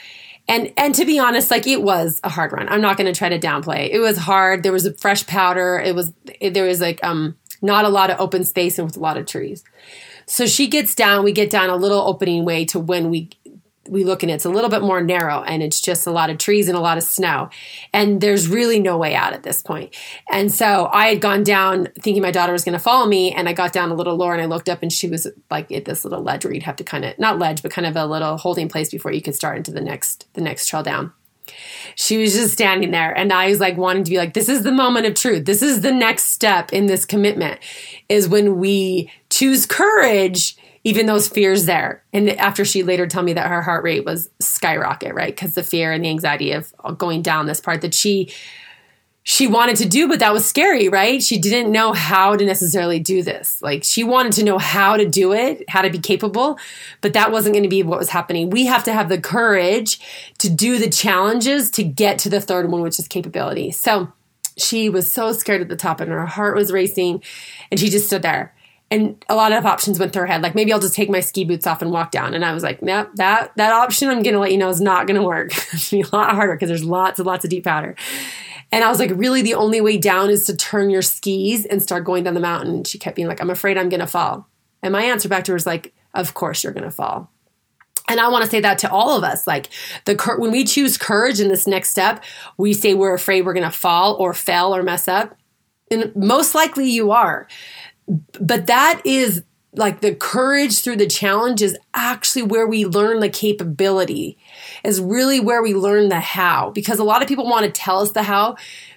and 0.48 0.72
and 0.76 0.94
to 0.94 1.04
be 1.04 1.18
honest 1.18 1.50
like 1.50 1.66
it 1.66 1.82
was 1.82 2.20
a 2.24 2.28
hard 2.28 2.52
run. 2.52 2.68
I'm 2.68 2.80
not 2.80 2.96
going 2.96 3.12
to 3.12 3.16
try 3.16 3.28
to 3.28 3.38
downplay 3.38 3.90
it. 3.92 3.98
Was 4.00 4.18
hard. 4.18 4.62
There 4.62 4.72
was 4.72 4.86
a 4.86 4.94
fresh 4.94 5.26
powder. 5.26 5.78
It 5.78 5.94
was 5.94 6.12
there 6.40 6.64
was 6.64 6.80
like 6.80 7.02
um 7.04 7.36
not 7.60 7.84
a 7.84 7.88
lot 7.88 8.10
of 8.10 8.20
open 8.20 8.44
space 8.44 8.78
and 8.78 8.86
with 8.86 8.96
a 8.96 9.00
lot 9.00 9.16
of 9.16 9.26
trees. 9.26 9.62
So 10.26 10.46
she 10.46 10.66
gets 10.66 10.94
down 10.94 11.24
we 11.24 11.32
get 11.32 11.50
down 11.50 11.70
a 11.70 11.76
little 11.76 12.00
opening 12.00 12.44
way 12.44 12.64
to 12.66 12.78
when 12.78 13.10
we 13.10 13.30
we 13.88 14.04
look 14.04 14.22
and 14.22 14.30
it's 14.30 14.44
a 14.44 14.50
little 14.50 14.70
bit 14.70 14.82
more 14.82 15.02
narrow 15.02 15.42
and 15.42 15.62
it's 15.62 15.80
just 15.80 16.06
a 16.06 16.10
lot 16.10 16.30
of 16.30 16.38
trees 16.38 16.68
and 16.68 16.76
a 16.76 16.80
lot 16.80 16.98
of 16.98 17.02
snow. 17.02 17.50
And 17.92 18.20
there's 18.20 18.48
really 18.48 18.78
no 18.78 18.96
way 18.96 19.14
out 19.14 19.32
at 19.32 19.42
this 19.42 19.62
point. 19.62 19.94
And 20.30 20.52
so 20.52 20.88
i 20.92 21.08
had 21.08 21.20
gone 21.20 21.42
down 21.42 21.88
thinking 22.00 22.22
my 22.22 22.30
daughter 22.30 22.52
was 22.52 22.64
going 22.64 22.74
to 22.74 22.78
follow 22.78 23.06
me 23.06 23.32
and 23.32 23.48
i 23.48 23.52
got 23.52 23.72
down 23.72 23.90
a 23.90 23.94
little 23.94 24.16
lower 24.16 24.32
and 24.32 24.42
i 24.42 24.46
looked 24.46 24.68
up 24.68 24.82
and 24.82 24.92
she 24.92 25.08
was 25.08 25.26
like 25.50 25.70
at 25.72 25.84
this 25.84 26.04
little 26.04 26.22
ledge 26.22 26.44
where 26.44 26.54
you'd 26.54 26.62
have 26.62 26.76
to 26.76 26.84
kind 26.84 27.04
of 27.04 27.18
not 27.18 27.38
ledge 27.38 27.62
but 27.62 27.70
kind 27.70 27.86
of 27.86 27.96
a 27.96 28.06
little 28.06 28.36
holding 28.36 28.68
place 28.68 28.90
before 28.90 29.12
you 29.12 29.22
could 29.22 29.34
start 29.34 29.56
into 29.56 29.70
the 29.70 29.80
next 29.80 30.26
the 30.34 30.40
next 30.40 30.66
trail 30.66 30.82
down. 30.82 31.12
She 31.96 32.18
was 32.18 32.34
just 32.34 32.52
standing 32.52 32.90
there 32.90 33.16
and 33.16 33.32
i 33.32 33.48
was 33.48 33.60
like 33.60 33.76
wanting 33.76 34.04
to 34.04 34.10
be 34.10 34.18
like 34.18 34.34
this 34.34 34.48
is 34.48 34.62
the 34.62 34.72
moment 34.72 35.06
of 35.06 35.14
truth. 35.14 35.44
This 35.44 35.62
is 35.62 35.80
the 35.80 35.92
next 35.92 36.26
step 36.26 36.72
in 36.72 36.86
this 36.86 37.04
commitment 37.04 37.60
is 38.08 38.28
when 38.28 38.58
we 38.58 39.10
choose 39.30 39.66
courage 39.66 40.56
even 40.84 41.06
those 41.06 41.28
fears 41.28 41.66
there. 41.66 42.02
And 42.12 42.30
after 42.30 42.64
she 42.64 42.82
later 42.82 43.06
told 43.06 43.24
me 43.24 43.34
that 43.34 43.48
her 43.48 43.62
heart 43.62 43.84
rate 43.84 44.04
was 44.04 44.28
skyrocket, 44.40 45.14
right? 45.14 45.34
Because 45.34 45.54
the 45.54 45.62
fear 45.62 45.92
and 45.92 46.04
the 46.04 46.10
anxiety 46.10 46.52
of 46.52 46.72
going 46.98 47.22
down 47.22 47.46
this 47.46 47.60
part 47.60 47.82
that 47.82 47.94
she 47.94 48.32
she 49.24 49.46
wanted 49.46 49.76
to 49.76 49.88
do, 49.88 50.08
but 50.08 50.18
that 50.18 50.32
was 50.32 50.44
scary, 50.44 50.88
right? 50.88 51.22
She 51.22 51.38
didn't 51.38 51.70
know 51.70 51.92
how 51.92 52.34
to 52.34 52.44
necessarily 52.44 52.98
do 52.98 53.22
this. 53.22 53.62
Like 53.62 53.84
she 53.84 54.02
wanted 54.02 54.32
to 54.32 54.44
know 54.44 54.58
how 54.58 54.96
to 54.96 55.08
do 55.08 55.32
it, 55.32 55.62
how 55.68 55.82
to 55.82 55.90
be 55.90 56.00
capable, 56.00 56.58
but 57.02 57.12
that 57.12 57.30
wasn't 57.30 57.54
going 57.54 57.62
to 57.62 57.68
be 57.68 57.84
what 57.84 58.00
was 58.00 58.08
happening. 58.08 58.50
We 58.50 58.66
have 58.66 58.82
to 58.82 58.92
have 58.92 59.08
the 59.08 59.20
courage 59.20 60.00
to 60.38 60.50
do 60.50 60.76
the 60.76 60.90
challenges 60.90 61.70
to 61.72 61.84
get 61.84 62.18
to 62.20 62.30
the 62.30 62.40
third 62.40 62.68
one, 62.68 62.82
which 62.82 62.98
is 62.98 63.06
capability. 63.06 63.70
So 63.70 64.12
she 64.58 64.88
was 64.88 65.10
so 65.10 65.32
scared 65.32 65.62
at 65.62 65.68
the 65.68 65.76
top 65.76 66.00
and 66.00 66.10
her 66.10 66.26
heart 66.26 66.56
was 66.56 66.72
racing 66.72 67.22
and 67.70 67.78
she 67.78 67.90
just 67.90 68.08
stood 68.08 68.22
there 68.22 68.52
and 68.92 69.24
a 69.30 69.34
lot 69.34 69.52
of 69.52 69.64
options 69.64 69.98
went 69.98 70.12
through 70.12 70.20
her 70.20 70.26
head. 70.26 70.42
Like 70.42 70.54
maybe 70.54 70.72
i'll 70.72 70.78
just 70.78 70.94
take 70.94 71.08
my 71.08 71.20
ski 71.20 71.44
boots 71.44 71.66
off 71.66 71.80
and 71.80 71.90
walk 71.90 72.10
down. 72.10 72.34
And 72.34 72.44
i 72.44 72.52
was 72.52 72.62
like 72.62 72.82
nope 72.82 73.08
that 73.14 73.52
that 73.56 73.72
option 73.72 74.08
i'm 74.08 74.22
gonna 74.22 74.38
let 74.38 74.52
you 74.52 74.58
know 74.58 74.68
is 74.68 74.80
not 74.80 75.06
gonna 75.06 75.22
work. 75.22 75.52
It's 75.72 75.90
gonna 75.90 76.02
be 76.02 76.08
a 76.08 76.16
lot 76.16 76.34
harder 76.34 76.54
because 76.54 76.68
there's 76.68 76.84
lots 76.84 77.18
and 77.18 77.26
lots 77.26 77.44
of 77.44 77.50
deep 77.50 77.64
powder. 77.64 77.96
And 78.70 78.84
i 78.84 78.88
was 78.88 78.98
like 78.98 79.10
really 79.14 79.42
the 79.42 79.54
only 79.54 79.80
way 79.80 79.96
down 79.96 80.30
is 80.30 80.44
to 80.44 80.56
turn 80.56 80.90
your 80.90 81.02
skis 81.02 81.64
and 81.64 81.82
start 81.82 82.04
going 82.04 82.24
down 82.24 82.34
the 82.34 82.40
mountain? 82.40 82.84
She 82.84 82.98
kept 82.98 83.16
being 83.16 83.28
like 83.28 83.40
i'm 83.40 83.50
afraid 83.50 83.78
i'm 83.78 83.88
gonna 83.88 84.06
fall. 84.06 84.46
And 84.82 84.92
my 84.92 85.02
answer 85.02 85.28
back 85.28 85.44
to 85.44 85.52
her 85.52 85.54
was 85.54 85.66
like 85.66 85.94
of 86.14 86.34
course 86.34 86.62
you're 86.62 86.74
gonna 86.74 86.90
fall. 86.90 87.30
And 88.08 88.20
I 88.20 88.28
want 88.28 88.44
to 88.44 88.50
say 88.50 88.60
that 88.60 88.78
to 88.78 88.90
all 88.90 89.16
of 89.16 89.24
us. 89.24 89.46
Like 89.46 89.68
the 90.04 90.16
when 90.36 90.50
we 90.50 90.64
choose 90.64 90.98
courage 90.98 91.40
in 91.40 91.48
this 91.48 91.66
next 91.66 91.90
step, 91.90 92.22
we 92.58 92.74
say 92.74 92.94
we're 92.94 93.14
afraid 93.14 93.46
we're 93.46 93.54
going 93.54 93.62
to 93.64 93.70
fall 93.70 94.16
or 94.16 94.34
fail 94.34 94.74
or 94.74 94.82
mess 94.82 95.06
up. 95.06 95.36
And 95.90 96.14
most 96.16 96.54
likely 96.54 96.90
you 96.90 97.12
are 97.12 97.46
but 98.08 98.66
that 98.66 99.02
is 99.04 99.42
like 99.74 100.00
the 100.00 100.14
courage 100.14 100.82
through 100.82 100.96
the 100.96 101.06
challenge 101.06 101.62
is 101.62 101.78
actually 101.94 102.42
where 102.42 102.66
we 102.66 102.84
learn 102.84 103.20
the 103.20 103.28
capability 103.28 104.36
is 104.84 105.00
really 105.00 105.40
where 105.40 105.62
we 105.62 105.74
learn 105.74 106.10
the 106.10 106.20
how. 106.20 106.70
Because 106.70 106.98
a 106.98 107.04
lot 107.04 107.22
of 107.22 107.28
people 107.28 107.48
want 107.48 107.64
to 107.64 107.72
tell 107.72 108.00
us 108.00 108.12
the 108.12 108.22
how 108.22 108.56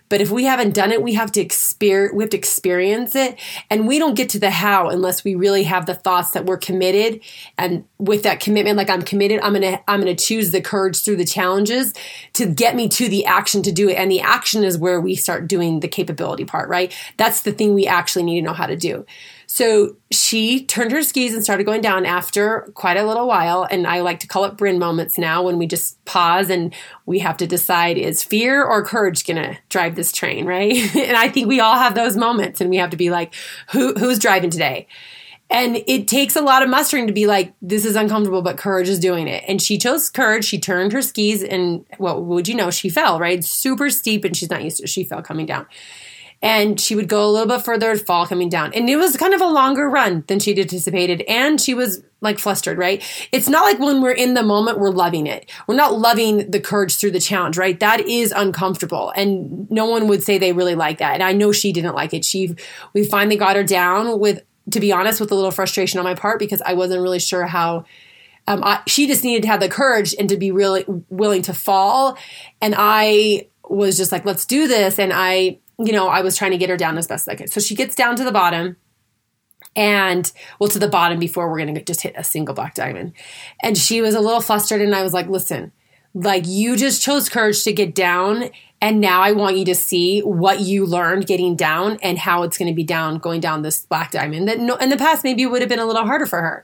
but 0.10 0.22
if 0.22 0.30
we 0.30 0.46
haven't 0.46 0.74
done 0.74 0.92
it, 0.92 1.02
we 1.02 1.14
have 1.14 1.32
to 1.34 1.42
experience 1.42 2.14
we 2.16 2.24
have 2.24 2.30
to 2.32 2.38
experience 2.38 3.16
it. 3.16 3.40
And 3.70 3.88
we 3.88 3.98
don't 4.00 4.16
get 4.16 4.30
to 4.30 4.40
the 4.40 4.52
how 4.52 4.90
unless 4.90 5.24
we 5.24 5.36
really 5.36 5.64
have 5.64 5.86
the 5.86 5.96
thoughts 5.96 6.32
that 6.32 6.46
we're 6.46 6.58
committed. 6.58 7.22
And 7.58 7.86
with 7.98 8.24
that 8.24 8.40
commitment, 8.40 8.78
like 8.78 8.90
I'm 8.90 9.02
committed, 9.02 9.40
I'm 9.42 9.54
gonna 9.54 9.82
I'm 9.88 10.00
gonna 10.00 10.16
choose 10.16 10.52
the 10.52 10.62
courage 10.62 11.04
through 11.04 11.18
the 11.18 11.26
challenges 11.26 11.94
to 12.34 12.46
get 12.46 12.76
me 12.76 12.88
to 12.90 13.10
the 13.10 13.26
action 13.26 13.64
to 13.64 13.72
do 13.72 13.90
it. 13.90 13.96
And 13.96 14.12
the 14.12 14.22
action 14.22 14.64
is 14.64 14.78
where 14.78 15.02
we 15.02 15.16
start 15.16 15.48
doing 15.48 15.80
the 15.80 15.88
capability 15.88 16.46
part, 16.46 16.70
right? 16.70 16.94
That's 17.18 17.42
the 17.42 17.52
thing 17.52 17.74
we 17.74 17.88
actually 17.88 18.24
need 18.24 18.42
to 18.42 18.46
know 18.46 18.54
how 18.54 18.68
to 18.68 18.76
do. 18.76 19.06
So 19.48 19.96
she 20.12 20.66
turned 20.66 20.92
her 20.92 21.04
skis 21.04 21.34
and 21.34 21.44
started 21.44 21.66
going 21.66 21.82
down 21.82 22.06
after 22.06 22.72
quite 22.74 22.98
a 22.98 23.06
little 23.06 23.28
while. 23.28 23.68
And 23.70 23.86
I 23.86 24.02
like 24.02 24.20
to 24.20 24.28
call 24.28 24.46
it 24.46 24.58
Bryn 24.58 24.80
moments 24.80 25.18
now 25.18 25.44
when 25.44 25.58
we 25.58 25.68
just 25.68 26.04
pause 26.06 26.50
and 26.50 26.74
we 27.06 27.20
have 27.20 27.38
to 27.38 27.48
decide 27.48 27.98
is 27.98 28.24
fear 28.24 28.64
or 28.64 28.84
courage 28.84 29.26
going 29.26 29.38
to 29.38 29.58
drive 29.70 29.96
this 29.96 30.12
train, 30.12 30.46
right? 30.46 30.74
and 30.96 31.18
I 31.18 31.30
think 31.30 31.48
we 31.48 31.60
all 31.60 31.76
have 31.76 31.96
those 31.96 32.18
moments 32.18 32.62
and 32.62 32.70
we 32.70 32.78
have 32.78 32.90
to 32.92 32.98
be 32.98 33.10
like, 33.10 33.34
who, 33.72 33.94
who's 33.94 34.20
driving 34.20 34.50
today? 34.50 34.88
And 35.50 35.84
it 35.86 36.08
takes 36.08 36.36
a 36.36 36.42
lot 36.42 36.64
of 36.64 36.70
mustering 36.70 37.06
to 37.06 37.14
be 37.14 37.28
like, 37.28 37.54
this 37.62 37.86
is 37.86 37.96
uncomfortable, 37.96 38.42
but 38.42 38.58
courage 38.58 38.90
is 38.90 39.00
doing 39.00 39.28
it. 39.28 39.44
And 39.48 39.62
she 39.62 39.78
chose 39.78 40.10
courage. 40.10 40.44
She 40.44 40.60
turned 40.60 40.92
her 40.92 41.04
skis 41.04 41.44
and 41.44 41.86
what 41.98 42.16
well, 42.16 42.26
would 42.26 42.48
you 42.48 42.56
know? 42.56 42.72
She 42.72 42.90
fell, 42.90 43.20
right? 43.20 43.44
Super 43.44 43.92
steep 43.92 44.26
and 44.26 44.36
she's 44.36 44.50
not 44.50 44.64
used 44.64 44.78
to 44.78 44.84
it. 44.84 44.90
She 44.90 45.04
fell 45.04 45.22
coming 45.22 45.46
down 45.46 45.68
and 46.46 46.80
she 46.80 46.96
would 46.96 47.10
go 47.10 47.26
a 47.26 47.32
little 47.32 47.48
bit 47.48 47.66
further 47.66 47.98
fall 47.98 48.28
coming 48.28 48.50
down. 48.50 48.72
And 48.76 48.88
it 48.88 48.98
was 48.98 49.18
kind 49.18 49.34
of 49.34 49.42
a 49.42 49.48
longer 49.48 49.90
run 49.90 50.24
than 50.28 50.40
she'd 50.40 50.60
anticipated. 50.60 51.24
And 51.28 51.60
she 51.60 51.74
was 51.74 52.04
like 52.22 52.38
flustered 52.38 52.78
right? 52.78 53.04
It's 53.32 53.50
not 53.50 53.64
like 53.64 53.80
when 53.80 54.00
we're 54.00 54.12
in 54.12 54.36
the 54.36 54.44
moment 54.44 54.80
we're 54.80 54.92
loving 54.92 55.26
it. 55.26 55.50
We're 55.68 55.76
not 55.76 55.98
loving 55.98 56.52
the 56.52 56.60
courage 56.60 56.98
through 56.98 57.12
the 57.12 57.20
challenge 57.20 57.58
right? 57.58 57.80
That 57.80 58.02
is 58.02 58.32
uncomfortable. 58.32 59.12
And 59.16 59.70
no 59.72 59.86
one 59.86 60.08
would 60.08 60.22
say 60.22 60.38
they 60.38 60.54
really 60.54 60.76
like 60.76 61.00
that. 61.00 61.16
And 61.16 61.24
i 61.24 61.34
know 61.34 61.52
she 61.52 61.74
didn't 61.74 61.96
like 61.96 62.14
it. 62.14 62.24
She 62.24 62.56
we 62.94 63.04
finally 63.04 63.38
got 63.38 63.56
her 63.56 63.64
down 63.64 64.20
with 64.20 64.44
to 64.70 64.80
be 64.80 64.92
honest 64.92 65.20
with 65.20 65.32
a 65.32 65.36
little 65.36 65.52
frustration 65.52 66.00
on 66.00 66.06
my 66.06 66.16
part 66.16 66.40
because 66.40 66.60
i 66.64 66.74
wasn't 66.74 67.00
really 67.00 67.20
sure 67.20 67.46
how 67.46 67.86
um, 68.48 68.64
I, 68.64 68.82
she 68.88 69.06
just 69.06 69.24
needed 69.24 69.44
to 69.44 69.48
have 69.48 69.60
the 69.60 69.70
courage 69.70 70.16
and 70.18 70.30
to 70.30 70.38
be 70.38 70.52
really 70.52 70.86
willing 71.10 71.42
to 71.44 71.54
fall. 71.54 72.18
And 72.62 72.76
i 72.78 73.48
was 73.68 73.98
just 73.98 74.12
like 74.12 74.26
let's 74.26 74.46
do 74.46 74.68
this. 74.68 75.00
And 75.00 75.12
i 75.12 75.60
you 75.80 75.92
know, 75.92 76.08
I 76.08 76.22
was 76.22 76.38
trying 76.38 76.52
to 76.52 76.58
get 76.58 76.70
her 76.70 76.78
down 76.78 76.98
as 76.98 77.08
best 77.08 77.28
as 77.28 77.34
I 77.34 77.36
could. 77.36 77.52
So 77.52 77.60
she 77.60 77.76
gets 77.76 77.96
down 77.96 78.16
to 78.18 78.24
the 78.24 78.32
bottom 78.32 78.78
and 79.76 80.32
well 80.60 80.70
to 80.70 80.80
the 80.80 80.88
bottom 80.88 81.20
before 81.20 81.50
we're 81.50 81.60
going 81.60 81.76
to 81.76 81.84
just 81.84 82.02
hit 82.02 82.14
a 82.18 82.24
single 82.24 82.56
black 82.56 82.76
diamond. 82.76 83.14
And 83.62 83.78
she 83.78 84.02
was 84.02 84.16
a 84.16 84.22
little 84.22 84.42
flustered 84.42 84.82
and 84.82 84.96
I 84.96 85.04
was 85.04 85.14
like, 85.14 85.28
"Listen, 85.28 85.72
like 86.14 86.46
you 86.48 86.78
just 86.78 87.02
chose 87.02 87.28
courage 87.30 87.64
to 87.64 87.74
get 87.74 87.94
down 87.94 88.50
and 88.82 89.02
now 89.02 89.22
I 89.22 89.32
want 89.32 89.58
you 89.58 89.66
to 89.66 89.76
see 89.76 90.22
what 90.22 90.60
you 90.60 90.86
learned 90.86 91.28
getting 91.28 91.56
down 91.56 91.98
and 92.02 92.18
how 92.18 92.44
it's 92.44 92.58
going 92.58 92.68
to 92.68 92.76
be 92.76 92.84
down 92.84 93.18
going 93.18 93.42
down 93.42 93.62
this 93.62 93.86
black 93.86 94.12
diamond 94.12 94.48
that 94.48 94.60
no, 94.60 94.76
in 94.76 94.90
the 94.90 94.98
past 94.98 95.24
maybe 95.24 95.46
would 95.46 95.62
have 95.62 95.70
been 95.70 95.80
a 95.80 95.86
little 95.86 96.06
harder 96.06 96.26
for 96.26 96.42
her. 96.42 96.64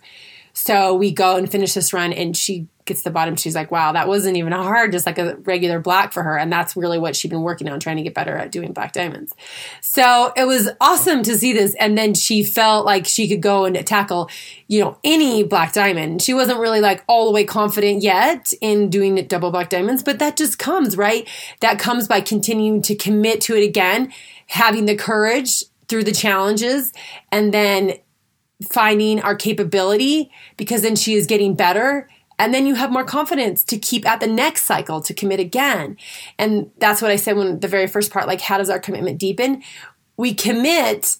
So 0.53 0.93
we 0.93 1.11
go 1.11 1.37
and 1.37 1.49
finish 1.49 1.73
this 1.73 1.93
run, 1.93 2.11
and 2.11 2.35
she 2.35 2.67
gets 2.85 3.03
the 3.03 3.11
bottom. 3.11 3.35
She's 3.35 3.55
like, 3.55 3.71
wow, 3.71 3.91
that 3.91 4.07
wasn't 4.07 4.37
even 4.37 4.51
hard, 4.51 4.91
just 4.91 5.05
like 5.05 5.17
a 5.17 5.35
regular 5.37 5.79
black 5.79 6.13
for 6.13 6.23
her. 6.23 6.37
And 6.37 6.51
that's 6.51 6.75
really 6.75 6.99
what 6.99 7.15
she'd 7.15 7.29
been 7.29 7.41
working 7.41 7.69
on, 7.69 7.79
trying 7.79 7.97
to 7.97 8.03
get 8.03 8.13
better 8.13 8.35
at 8.35 8.51
doing 8.51 8.73
black 8.73 8.93
diamonds. 8.93 9.33
So 9.81 10.33
it 10.35 10.45
was 10.45 10.69
awesome 10.79 11.23
to 11.23 11.37
see 11.37 11.53
this. 11.53 11.75
And 11.75 11.97
then 11.97 12.13
she 12.13 12.43
felt 12.43 12.85
like 12.85 13.05
she 13.05 13.27
could 13.27 13.41
go 13.41 13.65
and 13.65 13.85
tackle, 13.85 14.29
you 14.67 14.83
know, 14.83 14.97
any 15.03 15.43
black 15.43 15.73
diamond. 15.73 16.21
She 16.21 16.33
wasn't 16.33 16.59
really 16.59 16.81
like 16.81 17.03
all 17.07 17.25
the 17.25 17.31
way 17.31 17.43
confident 17.43 18.01
yet 18.01 18.53
in 18.61 18.89
doing 18.89 19.15
double 19.27 19.51
black 19.51 19.69
diamonds, 19.69 20.03
but 20.03 20.19
that 20.19 20.37
just 20.37 20.59
comes, 20.59 20.97
right? 20.97 21.27
That 21.59 21.79
comes 21.79 22.07
by 22.07 22.21
continuing 22.21 22.81
to 22.83 22.95
commit 22.95 23.41
to 23.41 23.55
it 23.55 23.63
again, 23.63 24.13
having 24.47 24.85
the 24.85 24.95
courage 24.95 25.63
through 25.87 26.03
the 26.05 26.11
challenges, 26.11 26.93
and 27.31 27.53
then 27.53 27.93
finding 28.69 29.19
our 29.21 29.35
capability 29.35 30.31
because 30.57 30.81
then 30.81 30.95
she 30.95 31.15
is 31.15 31.25
getting 31.25 31.55
better 31.55 32.07
and 32.41 32.55
then 32.55 32.65
you 32.65 32.73
have 32.73 32.91
more 32.91 33.03
confidence 33.03 33.63
to 33.63 33.77
keep 33.77 34.03
at 34.03 34.19
the 34.19 34.25
next 34.25 34.65
cycle 34.65 34.99
to 34.99 35.13
commit 35.13 35.39
again. 35.39 35.95
And 36.39 36.71
that's 36.79 36.99
what 36.99 37.11
i 37.11 37.15
said 37.15 37.37
when 37.37 37.59
the 37.59 37.67
very 37.67 37.85
first 37.85 38.11
part 38.11 38.25
like 38.25 38.41
how 38.41 38.57
does 38.57 38.69
our 38.69 38.79
commitment 38.79 39.19
deepen? 39.19 39.61
We 40.17 40.33
commit 40.33 41.17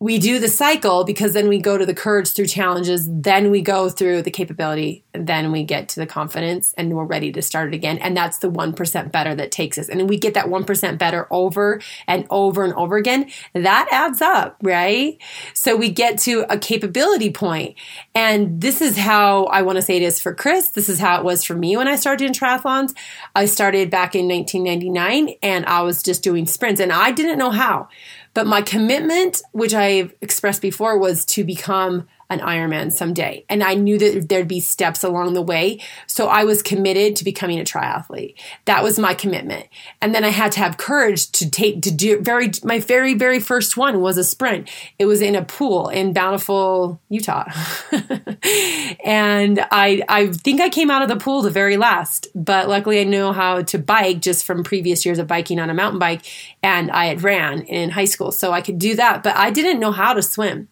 we 0.00 0.18
do 0.18 0.38
the 0.38 0.48
cycle 0.48 1.04
because 1.04 1.34
then 1.34 1.46
we 1.46 1.60
go 1.60 1.76
to 1.76 1.84
the 1.84 1.94
courage 1.94 2.32
through 2.32 2.46
challenges, 2.46 3.06
then 3.08 3.50
we 3.50 3.60
go 3.60 3.90
through 3.90 4.22
the 4.22 4.30
capability, 4.30 5.04
then 5.12 5.52
we 5.52 5.64
get 5.64 5.88
to 5.90 6.00
the 6.00 6.06
confidence 6.06 6.72
and 6.76 6.94
we're 6.94 7.04
ready 7.04 7.32
to 7.32 7.42
start 7.42 7.68
it 7.68 7.74
again. 7.74 7.98
And 7.98 8.16
that's 8.16 8.38
the 8.38 8.50
1% 8.50 9.12
better 9.12 9.34
that 9.34 9.50
takes 9.50 9.78
us. 9.78 9.88
And 9.88 10.08
we 10.08 10.18
get 10.18 10.34
that 10.34 10.46
1% 10.46 10.98
better 10.98 11.26
over 11.30 11.80
and 12.06 12.26
over 12.30 12.64
and 12.64 12.72
over 12.74 12.96
again. 12.96 13.30
That 13.54 13.88
adds 13.90 14.22
up, 14.22 14.56
right? 14.62 15.18
So 15.54 15.76
we 15.76 15.90
get 15.90 16.18
to 16.20 16.46
a 16.48 16.58
capability 16.58 17.30
point. 17.30 17.76
And 18.14 18.60
this 18.60 18.80
is 18.80 18.96
how 18.96 19.44
I 19.44 19.62
want 19.62 19.76
to 19.76 19.82
say 19.82 19.96
it 19.96 20.02
is 20.02 20.20
for 20.20 20.34
Chris. 20.34 20.70
This 20.70 20.88
is 20.88 21.00
how 21.00 21.18
it 21.18 21.24
was 21.24 21.44
for 21.44 21.54
me 21.54 21.76
when 21.76 21.88
I 21.88 21.96
started 21.96 22.26
in 22.26 22.32
triathlons. 22.32 22.94
I 23.34 23.46
started 23.46 23.90
back 23.90 24.14
in 24.14 24.28
1999 24.28 25.36
and 25.42 25.66
I 25.66 25.82
was 25.82 26.02
just 26.02 26.22
doing 26.22 26.46
sprints 26.46 26.80
and 26.80 26.92
I 26.92 27.10
didn't 27.10 27.38
know 27.38 27.50
how. 27.50 27.88
But 28.32 28.46
my 28.46 28.62
commitment, 28.62 29.42
which 29.52 29.74
I've 29.74 30.14
expressed 30.20 30.62
before, 30.62 30.98
was 30.98 31.24
to 31.26 31.42
become 31.42 32.06
an 32.30 32.38
Ironman 32.38 32.92
someday. 32.92 33.44
And 33.48 33.62
I 33.62 33.74
knew 33.74 33.98
that 33.98 34.28
there'd 34.28 34.46
be 34.46 34.60
steps 34.60 35.02
along 35.02 35.34
the 35.34 35.42
way. 35.42 35.80
So 36.06 36.28
I 36.28 36.44
was 36.44 36.62
committed 36.62 37.16
to 37.16 37.24
becoming 37.24 37.58
a 37.58 37.64
triathlete. 37.64 38.34
That 38.66 38.84
was 38.84 38.98
my 38.98 39.14
commitment. 39.14 39.66
And 40.00 40.14
then 40.14 40.24
I 40.24 40.28
had 40.28 40.52
to 40.52 40.60
have 40.60 40.76
courage 40.76 41.30
to 41.32 41.50
take, 41.50 41.82
to 41.82 41.90
do 41.90 42.20
very, 42.20 42.52
my 42.62 42.78
very, 42.78 43.14
very 43.14 43.40
first 43.40 43.76
one 43.76 44.00
was 44.00 44.16
a 44.16 44.22
sprint. 44.22 44.70
It 44.98 45.06
was 45.06 45.20
in 45.20 45.34
a 45.34 45.44
pool 45.44 45.88
in 45.88 46.12
Bountiful, 46.12 47.00
Utah. 47.08 47.50
and 49.04 49.66
I, 49.72 50.02
I 50.08 50.28
think 50.28 50.60
I 50.60 50.68
came 50.68 50.90
out 50.90 51.02
of 51.02 51.08
the 51.08 51.16
pool 51.16 51.42
the 51.42 51.50
very 51.50 51.76
last, 51.76 52.28
but 52.34 52.68
luckily 52.68 53.00
I 53.00 53.04
know 53.04 53.32
how 53.32 53.62
to 53.62 53.78
bike 53.78 54.20
just 54.20 54.46
from 54.46 54.62
previous 54.62 55.04
years 55.04 55.18
of 55.18 55.26
biking 55.26 55.58
on 55.58 55.68
a 55.68 55.74
mountain 55.74 55.98
bike. 55.98 56.22
And 56.62 56.92
I 56.92 57.06
had 57.06 57.24
ran 57.24 57.62
in 57.62 57.90
high 57.90 58.04
school. 58.04 58.30
So 58.30 58.52
I 58.52 58.60
could 58.60 58.78
do 58.78 58.94
that, 58.94 59.24
but 59.24 59.36
I 59.36 59.50
didn't 59.50 59.80
know 59.80 59.90
how 59.90 60.14
to 60.14 60.22
swim. 60.22 60.68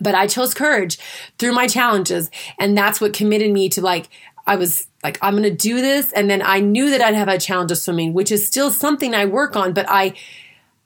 But 0.00 0.14
I 0.14 0.26
chose 0.26 0.54
courage 0.54 0.98
through 1.38 1.52
my 1.52 1.66
challenges. 1.66 2.30
And 2.58 2.76
that's 2.76 3.00
what 3.00 3.12
committed 3.12 3.52
me 3.52 3.68
to 3.70 3.80
like, 3.80 4.08
I 4.46 4.56
was 4.56 4.86
like, 5.02 5.18
I'm 5.22 5.34
going 5.34 5.44
to 5.44 5.50
do 5.50 5.80
this. 5.80 6.12
And 6.12 6.28
then 6.28 6.42
I 6.42 6.60
knew 6.60 6.90
that 6.90 7.00
I'd 7.00 7.14
have 7.14 7.28
a 7.28 7.38
challenge 7.38 7.70
of 7.70 7.78
swimming, 7.78 8.12
which 8.12 8.32
is 8.32 8.46
still 8.46 8.70
something 8.70 9.14
I 9.14 9.26
work 9.26 9.56
on, 9.56 9.72
but 9.72 9.86
I, 9.88 10.14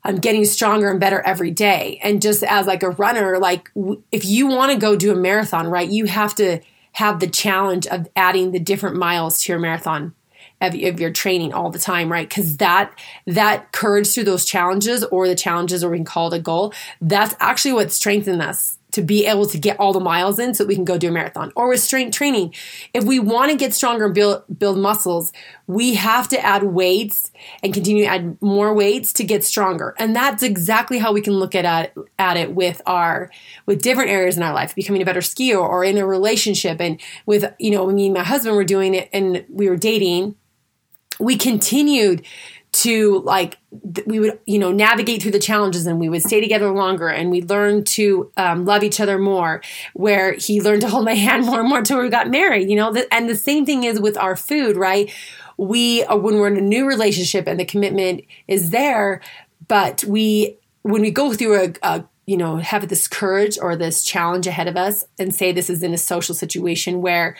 I'm 0.05 0.17
getting 0.17 0.45
stronger 0.45 0.91
and 0.91 1.01
better 1.01 1.21
every 1.21 1.51
day. 1.51 2.01
And 2.03 2.23
just 2.23 2.43
as 2.43 2.67
like 2.67 2.83
a 2.83 2.91
runner, 2.91 3.39
like 3.39 3.71
if 4.13 4.25
you 4.25 4.47
want 4.47 4.73
to 4.73 4.79
go 4.79 4.97
do 4.97 5.13
a 5.13 5.17
marathon, 5.17 5.69
right, 5.69 5.89
you 5.89 6.07
have 6.07 6.35
to 6.37 6.61
have 6.93 7.21
the 7.21 7.29
challenge 7.29 7.87
of 7.87 8.09
adding 8.17 8.53
the 8.53 8.59
different 8.59 8.97
miles 8.97 9.41
to 9.43 9.53
your 9.53 9.61
marathon 9.61 10.15
of, 10.61 10.75
of 10.75 11.01
your 11.01 11.13
training 11.13 11.53
all 11.53 11.71
the 11.71 11.79
time, 11.79 12.11
right? 12.11 12.29
Because 12.29 12.57
that 12.57 12.99
that 13.27 13.73
courage 13.73 14.13
through 14.13 14.25
those 14.25 14.45
challenges 14.45 15.05
or 15.05 15.29
the 15.29 15.35
challenges 15.35 15.85
or 15.85 15.91
we 15.91 16.03
call 16.03 16.33
it 16.33 16.39
a 16.39 16.41
goal, 16.41 16.73
that's 17.01 17.35
actually 17.41 17.73
what 17.73 17.93
strengthens 17.93 18.41
us 18.41 18.78
to 18.99 19.03
be 19.05 19.27
able 19.27 19.47
to 19.47 19.59
get 19.59 19.79
all 19.79 19.93
the 19.93 20.01
miles 20.01 20.41
in 20.41 20.55
so 20.55 20.65
we 20.65 20.75
can 20.75 20.85
go 20.85 20.99
do 20.99 21.09
a 21.09 21.13
marathon 21.13 21.53
or 21.55 21.69
with 21.69 21.81
strength 21.81 22.17
training. 22.17 22.53
If 22.93 23.05
we 23.05 23.21
want 23.21 23.53
to 23.53 23.57
get 23.57 23.73
stronger 23.73 24.07
and 24.07 24.15
build 24.15 24.43
build 24.59 24.77
muscles 24.79 25.33
we 25.69 25.95
have 25.95 26.27
to 26.29 26.41
add 26.45 26.65
weights 26.65 27.31
and 27.63 27.73
continue 27.73 28.05
to 28.05 28.11
add 28.11 28.41
more 28.43 28.73
weights 28.73 29.13
to 29.13 29.23
get 29.23 29.45
stronger. 29.45 29.95
And 29.99 30.17
that's 30.17 30.43
exactly 30.43 30.99
how 30.99 31.13
we 31.13 31.21
can 31.21 31.35
look 31.35 31.55
at 31.55 31.93
at, 32.19 32.37
it 32.37 32.55
with 32.55 32.81
our 32.87 33.31
with 33.67 33.83
different 33.83 34.11
areas 34.11 34.37
in 34.37 34.43
our 34.43 34.53
life 34.53 34.75
becoming 34.75 35.03
a 35.03 35.05
better 35.05 35.21
skier 35.21 35.61
or 35.61 35.85
in 35.85 35.99
a 35.99 36.07
relationship. 36.07 36.81
And 36.81 37.01
with 37.27 37.45
you 37.61 37.71
know 37.71 37.87
me 37.87 38.07
and 38.07 38.15
my 38.15 38.25
husband 38.25 38.57
were 38.57 38.65
doing 38.65 38.95
it 38.95 39.09
and 39.13 39.45
we 39.49 39.69
were 39.69 39.77
dating 39.77 40.35
we 41.21 41.37
continued 41.37 42.25
to 42.79 43.19
like 43.23 43.59
we 44.07 44.21
would 44.21 44.39
you 44.47 44.57
know 44.57 44.71
navigate 44.71 45.21
through 45.21 45.33
the 45.33 45.39
challenges 45.41 45.85
and 45.85 45.99
we 45.99 46.09
would 46.09 46.23
stay 46.23 46.41
together 46.41 46.71
longer 46.71 47.09
and 47.09 47.29
we 47.29 47.43
learned 47.43 47.85
to 47.89 48.31
um, 48.37 48.65
love 48.65 48.85
each 48.85 49.01
other 49.01 49.19
more 49.19 49.61
where 49.95 50.35
he 50.35 50.61
learned 50.61 50.81
to 50.81 50.89
hold 50.89 51.05
my 51.05 51.15
hand 51.27 51.45
more 51.45 51.59
and 51.59 51.69
more 51.69 51.79
until 51.79 52.01
we 52.01 52.09
got 52.09 52.31
married 52.31 52.71
you 52.71 52.77
know? 52.77 52.95
And 53.11 53.29
the 53.29 53.35
same 53.35 53.67
thing 53.67 53.83
is 53.83 54.01
with 54.01 54.17
our 54.17 54.37
food 54.37 54.77
right? 54.77 55.13
We 55.57 56.05
uh, 56.05 56.17
when 56.17 56.37
we're 56.37 56.47
in 56.49 56.57
a 56.57 56.61
new 56.61 56.87
relationship 56.87 57.49
and 57.49 57.59
the 57.59 57.65
commitment 57.65 58.23
is 58.47 58.71
there 58.71 59.23
but 59.67 60.05
we 60.05 60.57
when 60.83 61.03
we 61.03 61.11
go 61.11 61.33
through 61.33 61.57
a, 61.61 61.73
a 61.83 62.05
you 62.27 62.37
know 62.37 62.59
have 62.59 62.89
this 62.89 63.09
courage 63.09 63.59
or 63.61 63.75
this 63.75 64.05
challenge 64.05 64.47
ahead 64.47 64.69
of 64.69 64.77
us 64.77 65.05
and 65.19 65.35
say 65.35 65.51
this 65.51 65.69
is 65.69 65.83
in 65.83 65.93
a 65.93 65.99
social 65.99 66.35
situation 66.35 67.03
where 67.03 67.37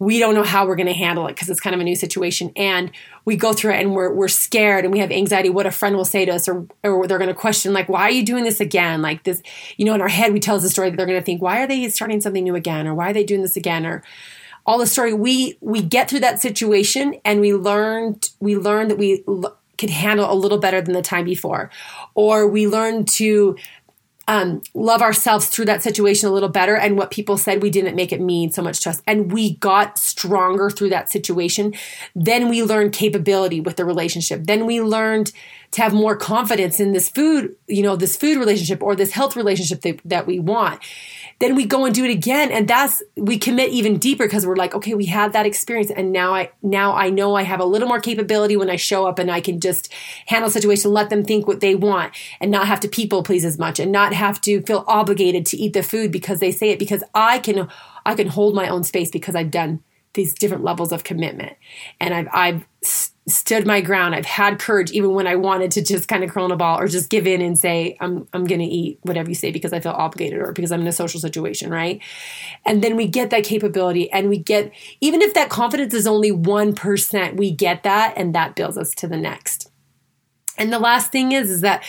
we 0.00 0.18
don't 0.18 0.34
know 0.34 0.42
how 0.42 0.66
we're 0.66 0.76
going 0.76 0.86
to 0.86 0.94
handle 0.94 1.26
it 1.28 1.34
because 1.34 1.48
it's 1.48 1.60
kind 1.60 1.74
of 1.74 1.80
a 1.80 1.84
new 1.84 1.94
situation. 1.94 2.50
And 2.56 2.90
we 3.26 3.36
go 3.36 3.52
through 3.52 3.74
it 3.74 3.80
and 3.80 3.94
we're, 3.94 4.12
we're 4.12 4.28
scared 4.28 4.84
and 4.84 4.92
we 4.92 4.98
have 4.98 5.12
anxiety 5.12 5.50
what 5.50 5.66
a 5.66 5.70
friend 5.70 5.94
will 5.94 6.06
say 6.06 6.24
to 6.24 6.32
us 6.32 6.48
or, 6.48 6.66
or 6.82 7.06
they're 7.06 7.18
going 7.18 7.28
to 7.28 7.34
question 7.34 7.72
like 7.72 7.88
why 7.88 8.02
are 8.02 8.10
you 8.10 8.24
doing 8.24 8.42
this 8.42 8.60
again? 8.60 9.02
Like 9.02 9.22
this 9.24 9.42
you 9.76 9.84
know 9.84 9.94
in 9.94 10.00
our 10.00 10.08
head 10.08 10.32
we 10.32 10.40
tell 10.40 10.56
us 10.56 10.64
a 10.64 10.70
story 10.70 10.90
that 10.90 10.96
they're 10.96 11.06
going 11.06 11.20
to 11.20 11.24
think 11.24 11.40
why 11.40 11.62
are 11.62 11.68
they 11.68 11.88
starting 11.90 12.20
something 12.20 12.42
new 12.42 12.56
again? 12.56 12.86
or 12.86 12.94
why 12.94 13.10
are 13.10 13.12
they 13.12 13.24
doing 13.24 13.42
this 13.42 13.56
again? 13.56 13.86
or 13.86 14.02
all 14.66 14.78
the 14.78 14.86
story. 14.86 15.12
We 15.12 15.56
we 15.60 15.82
get 15.82 16.08
through 16.08 16.20
that 16.20 16.40
situation 16.40 17.16
and 17.24 17.40
we 17.40 17.54
learned 17.54 18.30
we 18.40 18.56
learned 18.56 18.90
that 18.90 18.98
we 18.98 19.24
l- 19.26 19.56
could 19.78 19.90
handle 19.90 20.30
a 20.30 20.34
little 20.34 20.58
better 20.58 20.80
than 20.82 20.92
the 20.92 21.02
time 21.02 21.24
before. 21.24 21.70
Or 22.14 22.46
we 22.46 22.68
learned 22.68 23.08
to 23.08 23.56
um, 24.30 24.62
love 24.74 25.02
ourselves 25.02 25.48
through 25.48 25.64
that 25.64 25.82
situation 25.82 26.28
a 26.28 26.32
little 26.32 26.48
better. 26.48 26.76
And 26.76 26.96
what 26.96 27.10
people 27.10 27.36
said, 27.36 27.60
we 27.60 27.68
didn't 27.68 27.96
make 27.96 28.12
it 28.12 28.20
mean 28.20 28.52
so 28.52 28.62
much 28.62 28.78
to 28.82 28.90
us. 28.90 29.02
And 29.04 29.32
we 29.32 29.56
got 29.56 29.98
stronger 29.98 30.70
through 30.70 30.90
that 30.90 31.10
situation. 31.10 31.74
Then 32.14 32.48
we 32.48 32.62
learned 32.62 32.92
capability 32.92 33.60
with 33.60 33.74
the 33.74 33.84
relationship. 33.84 34.44
Then 34.44 34.66
we 34.66 34.80
learned 34.80 35.32
to 35.72 35.82
have 35.82 35.92
more 35.92 36.16
confidence 36.16 36.80
in 36.80 36.92
this 36.92 37.08
food, 37.08 37.54
you 37.68 37.82
know, 37.82 37.94
this 37.94 38.16
food 38.16 38.38
relationship 38.38 38.82
or 38.82 38.96
this 38.96 39.12
health 39.12 39.36
relationship 39.36 39.82
that, 39.82 40.00
that 40.04 40.26
we 40.26 40.40
want. 40.40 40.80
Then 41.38 41.54
we 41.54 41.64
go 41.64 41.84
and 41.84 41.94
do 41.94 42.04
it 42.04 42.10
again. 42.10 42.50
And 42.50 42.66
that's, 42.66 43.02
we 43.16 43.38
commit 43.38 43.70
even 43.70 43.98
deeper 43.98 44.26
because 44.26 44.46
we're 44.46 44.56
like, 44.56 44.74
okay, 44.74 44.94
we 44.94 45.06
had 45.06 45.32
that 45.32 45.46
experience. 45.46 45.90
And 45.90 46.12
now 46.12 46.34
I, 46.34 46.50
now 46.62 46.94
I 46.94 47.08
know 47.08 47.34
I 47.34 47.42
have 47.42 47.60
a 47.60 47.64
little 47.64 47.88
more 47.88 48.00
capability 48.00 48.56
when 48.56 48.68
I 48.68 48.76
show 48.76 49.06
up 49.06 49.18
and 49.18 49.30
I 49.30 49.40
can 49.40 49.60
just 49.60 49.92
handle 50.26 50.50
situation, 50.50 50.92
let 50.92 51.08
them 51.08 51.24
think 51.24 51.46
what 51.46 51.60
they 51.60 51.74
want 51.74 52.14
and 52.40 52.50
not 52.50 52.66
have 52.66 52.80
to 52.80 52.88
people 52.88 53.22
please 53.22 53.44
as 53.44 53.58
much 53.58 53.78
and 53.78 53.92
not 53.92 54.12
have 54.12 54.40
to 54.42 54.60
feel 54.62 54.84
obligated 54.86 55.46
to 55.46 55.56
eat 55.56 55.72
the 55.72 55.82
food 55.82 56.10
because 56.10 56.40
they 56.40 56.52
say 56.52 56.70
it 56.70 56.78
because 56.78 57.04
I 57.14 57.38
can, 57.38 57.68
I 58.04 58.14
can 58.16 58.28
hold 58.28 58.54
my 58.54 58.68
own 58.68 58.82
space 58.82 59.10
because 59.10 59.36
I've 59.36 59.50
done 59.50 59.82
these 60.14 60.34
different 60.34 60.64
levels 60.64 60.92
of 60.92 61.04
commitment. 61.04 61.56
And 62.00 62.12
I've, 62.12 62.28
I've 62.32 62.66
stood 63.28 63.66
my 63.66 63.80
ground. 63.80 64.14
I've 64.14 64.26
had 64.26 64.58
courage 64.58 64.90
even 64.90 65.14
when 65.14 65.26
I 65.26 65.36
wanted 65.36 65.70
to 65.72 65.82
just 65.82 66.08
kind 66.08 66.24
of 66.24 66.30
curl 66.30 66.46
in 66.46 66.50
a 66.50 66.56
ball 66.56 66.80
or 66.80 66.88
just 66.88 67.10
give 67.10 67.26
in 67.26 67.40
and 67.40 67.56
say, 67.56 67.96
I'm, 68.00 68.26
I'm 68.32 68.44
going 68.44 68.60
to 68.60 68.66
eat 68.66 68.98
whatever 69.02 69.28
you 69.28 69.36
say 69.36 69.52
because 69.52 69.72
I 69.72 69.78
feel 69.78 69.92
obligated 69.92 70.40
or 70.40 70.52
because 70.52 70.72
I'm 70.72 70.80
in 70.80 70.88
a 70.88 70.92
social 70.92 71.20
situation, 71.20 71.70
right? 71.70 72.02
And 72.66 72.82
then 72.82 72.96
we 72.96 73.06
get 73.06 73.30
that 73.30 73.44
capability 73.44 74.10
and 74.10 74.28
we 74.28 74.38
get, 74.38 74.72
even 75.00 75.22
if 75.22 75.34
that 75.34 75.48
confidence 75.48 75.94
is 75.94 76.06
only 76.06 76.32
1%, 76.32 77.36
we 77.36 77.52
get 77.52 77.84
that 77.84 78.14
and 78.16 78.34
that 78.34 78.56
builds 78.56 78.76
us 78.76 78.94
to 78.96 79.06
the 79.06 79.16
next. 79.16 79.70
And 80.58 80.72
the 80.72 80.78
last 80.78 81.12
thing 81.12 81.32
is, 81.32 81.50
is 81.50 81.60
that 81.60 81.84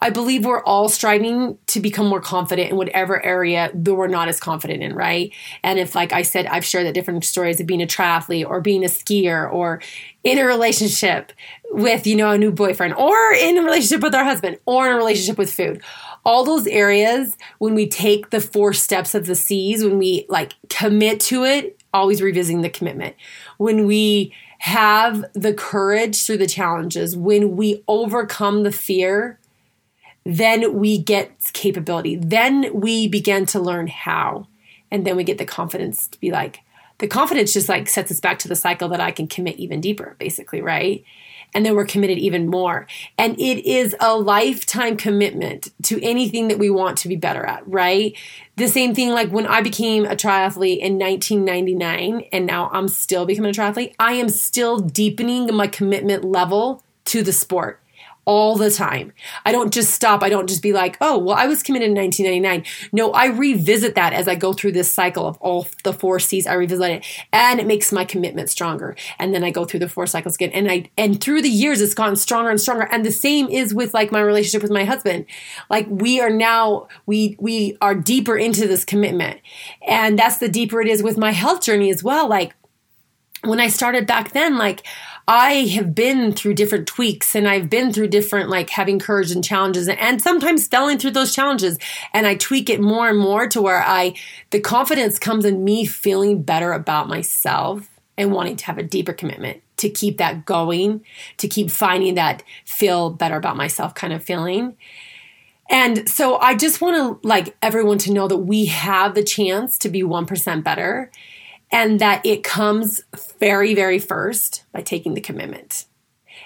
I 0.00 0.10
believe 0.10 0.44
we're 0.44 0.62
all 0.62 0.88
striving 0.88 1.58
to 1.68 1.80
become 1.80 2.06
more 2.06 2.20
confident 2.20 2.70
in 2.70 2.76
whatever 2.76 3.24
area 3.24 3.70
that 3.72 3.94
we're 3.94 4.08
not 4.08 4.28
as 4.28 4.38
confident 4.38 4.82
in, 4.82 4.94
right? 4.94 5.32
And 5.62 5.78
if, 5.78 5.94
like 5.94 6.12
I 6.12 6.22
said, 6.22 6.46
I've 6.46 6.64
shared 6.64 6.86
the 6.86 6.92
different 6.92 7.24
stories 7.24 7.60
of 7.60 7.66
being 7.66 7.82
a 7.82 7.86
triathlete 7.86 8.46
or 8.46 8.60
being 8.60 8.84
a 8.84 8.88
skier 8.88 9.50
or 9.50 9.80
in 10.22 10.38
a 10.38 10.44
relationship 10.44 11.32
with, 11.70 12.06
you 12.06 12.14
know, 12.14 12.30
a 12.30 12.38
new 12.38 12.52
boyfriend 12.52 12.94
or 12.94 13.16
in 13.32 13.56
a 13.56 13.62
relationship 13.62 14.02
with 14.02 14.14
our 14.14 14.24
husband 14.24 14.58
or 14.66 14.86
in 14.86 14.92
a 14.92 14.96
relationship 14.96 15.38
with 15.38 15.52
food. 15.52 15.82
All 16.24 16.44
those 16.44 16.66
areas, 16.66 17.36
when 17.58 17.74
we 17.74 17.86
take 17.86 18.30
the 18.30 18.40
four 18.40 18.72
steps 18.72 19.14
of 19.14 19.26
the 19.26 19.34
C's, 19.34 19.82
when 19.82 19.98
we 19.98 20.26
like 20.28 20.52
commit 20.68 21.20
to 21.20 21.44
it, 21.44 21.80
always 21.94 22.20
revisiting 22.20 22.60
the 22.60 22.68
commitment. 22.68 23.16
When 23.56 23.86
we 23.86 24.34
have 24.58 25.24
the 25.34 25.54
courage 25.54 26.24
through 26.24 26.38
the 26.38 26.46
challenges, 26.46 27.16
when 27.16 27.56
we 27.56 27.82
overcome 27.88 28.62
the 28.62 28.72
fear, 28.72 29.38
then 30.26 30.74
we 30.74 30.98
get 30.98 31.30
capability. 31.52 32.16
Then 32.16 32.70
we 32.74 33.06
begin 33.06 33.46
to 33.46 33.60
learn 33.60 33.86
how. 33.86 34.48
And 34.90 35.06
then 35.06 35.14
we 35.16 35.22
get 35.22 35.38
the 35.38 35.44
confidence 35.44 36.08
to 36.08 36.18
be 36.18 36.32
like, 36.32 36.60
the 36.98 37.06
confidence 37.06 37.52
just 37.52 37.68
like 37.68 37.88
sets 37.88 38.10
us 38.10 38.18
back 38.18 38.40
to 38.40 38.48
the 38.48 38.56
cycle 38.56 38.88
that 38.88 39.00
I 39.00 39.12
can 39.12 39.28
commit 39.28 39.56
even 39.56 39.80
deeper, 39.80 40.16
basically, 40.18 40.60
right? 40.60 41.04
And 41.54 41.64
then 41.64 41.76
we're 41.76 41.86
committed 41.86 42.18
even 42.18 42.48
more. 42.48 42.88
And 43.16 43.38
it 43.38 43.64
is 43.64 43.94
a 44.00 44.16
lifetime 44.16 44.96
commitment 44.96 45.72
to 45.84 46.02
anything 46.02 46.48
that 46.48 46.58
we 46.58 46.70
want 46.70 46.98
to 46.98 47.08
be 47.08 47.16
better 47.16 47.46
at, 47.46 47.62
right? 47.68 48.16
The 48.56 48.66
same 48.66 48.96
thing 48.96 49.10
like 49.10 49.30
when 49.30 49.46
I 49.46 49.60
became 49.60 50.06
a 50.06 50.16
triathlete 50.16 50.78
in 50.78 50.98
1999, 50.98 52.28
and 52.32 52.46
now 52.46 52.68
I'm 52.72 52.88
still 52.88 53.26
becoming 53.26 53.50
a 53.50 53.54
triathlete, 53.54 53.94
I 54.00 54.14
am 54.14 54.28
still 54.28 54.78
deepening 54.80 55.54
my 55.54 55.68
commitment 55.68 56.24
level 56.24 56.82
to 57.06 57.22
the 57.22 57.32
sport 57.32 57.80
all 58.26 58.56
the 58.56 58.70
time. 58.70 59.12
I 59.44 59.52
don't 59.52 59.72
just 59.72 59.92
stop. 59.92 60.22
I 60.22 60.28
don't 60.28 60.48
just 60.48 60.60
be 60.60 60.72
like, 60.72 60.98
oh, 61.00 61.16
well, 61.16 61.36
I 61.36 61.46
was 61.46 61.62
committed 61.62 61.88
in 61.88 61.94
1999. 61.94 62.90
No, 62.92 63.12
I 63.12 63.26
revisit 63.26 63.94
that 63.94 64.12
as 64.12 64.26
I 64.26 64.34
go 64.34 64.52
through 64.52 64.72
this 64.72 64.92
cycle 64.92 65.26
of 65.26 65.38
all 65.38 65.68
the 65.84 65.92
four 65.92 66.18
C's. 66.18 66.46
I 66.46 66.54
revisit 66.54 66.90
it 66.90 67.06
and 67.32 67.60
it 67.60 67.66
makes 67.68 67.92
my 67.92 68.04
commitment 68.04 68.50
stronger. 68.50 68.96
And 69.20 69.32
then 69.32 69.44
I 69.44 69.50
go 69.50 69.64
through 69.64 69.80
the 69.80 69.88
four 69.88 70.08
cycles 70.08 70.34
again. 70.34 70.50
And 70.50 70.70
I, 70.70 70.90
and 70.98 71.20
through 71.20 71.42
the 71.42 71.48
years, 71.48 71.80
it's 71.80 71.94
gotten 71.94 72.16
stronger 72.16 72.50
and 72.50 72.60
stronger. 72.60 72.88
And 72.90 73.06
the 73.06 73.12
same 73.12 73.48
is 73.48 73.72
with 73.72 73.94
like 73.94 74.10
my 74.10 74.20
relationship 74.20 74.62
with 74.62 74.72
my 74.72 74.84
husband. 74.84 75.26
Like 75.70 75.86
we 75.88 76.20
are 76.20 76.30
now, 76.30 76.88
we, 77.06 77.36
we 77.38 77.78
are 77.80 77.94
deeper 77.94 78.36
into 78.36 78.66
this 78.66 78.84
commitment. 78.84 79.40
And 79.86 80.18
that's 80.18 80.38
the 80.38 80.48
deeper 80.48 80.80
it 80.80 80.88
is 80.88 81.00
with 81.00 81.16
my 81.16 81.30
health 81.30 81.62
journey 81.62 81.90
as 81.90 82.02
well. 82.02 82.28
Like 82.28 82.56
when 83.46 83.60
I 83.60 83.68
started 83.68 84.06
back 84.06 84.32
then, 84.32 84.58
like, 84.58 84.82
I 85.28 85.64
have 85.74 85.94
been 85.94 86.32
through 86.32 86.54
different 86.54 86.86
tweaks 86.86 87.34
and 87.34 87.48
I've 87.48 87.68
been 87.68 87.92
through 87.92 88.08
different, 88.08 88.48
like 88.48 88.70
having 88.70 89.00
courage 89.00 89.32
and 89.32 89.42
challenges 89.42 89.88
and 89.88 90.22
sometimes 90.22 90.68
failing 90.68 90.98
through 90.98 91.10
those 91.12 91.34
challenges. 91.34 91.78
And 92.12 92.28
I 92.28 92.36
tweak 92.36 92.70
it 92.70 92.80
more 92.80 93.08
and 93.08 93.18
more 93.18 93.48
to 93.48 93.60
where 93.60 93.82
I, 93.82 94.14
the 94.50 94.60
confidence 94.60 95.18
comes 95.18 95.44
in 95.44 95.64
me 95.64 95.84
feeling 95.84 96.42
better 96.42 96.72
about 96.72 97.08
myself 97.08 97.88
and 98.16 98.32
wanting 98.32 98.56
to 98.56 98.66
have 98.66 98.78
a 98.78 98.84
deeper 98.84 99.12
commitment 99.12 99.62
to 99.78 99.90
keep 99.90 100.18
that 100.18 100.44
going, 100.44 101.04
to 101.38 101.48
keep 101.48 101.70
finding 101.70 102.14
that 102.14 102.44
feel 102.64 103.10
better 103.10 103.36
about 103.36 103.56
myself 103.56 103.94
kind 103.94 104.12
of 104.12 104.22
feeling. 104.22 104.76
And 105.68 106.08
so 106.08 106.38
I 106.38 106.54
just 106.54 106.80
want 106.80 107.20
to 107.22 107.28
like 107.28 107.56
everyone 107.60 107.98
to 107.98 108.12
know 108.12 108.28
that 108.28 108.36
we 108.36 108.66
have 108.66 109.16
the 109.16 109.24
chance 109.24 109.76
to 109.78 109.88
be 109.88 110.02
1% 110.02 110.62
better 110.62 111.10
and 111.76 112.00
that 112.00 112.24
it 112.24 112.42
comes 112.42 113.02
very 113.38 113.74
very 113.74 113.98
first 113.98 114.64
by 114.72 114.80
taking 114.80 115.12
the 115.12 115.20
commitment. 115.20 115.84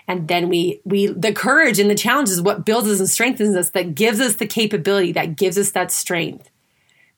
And 0.09 0.27
then 0.27 0.49
we 0.49 0.81
we 0.85 1.07
the 1.07 1.33
courage 1.33 1.79
and 1.79 1.89
the 1.89 1.95
challenge 1.95 2.31
is 2.31 2.43
what 2.43 2.67
builds 2.67 2.89
us 2.89 2.99
and 2.99 3.09
strengthens 3.09 3.57
us 3.57 3.71
that 3.71 3.95
gives 3.95 4.21
us 4.21 4.37
the 4.37 4.47
capability 4.47 5.13
that 5.13 5.37
gives 5.37 5.57
us 5.57 5.71
that 5.71 5.93
strength 5.93 6.51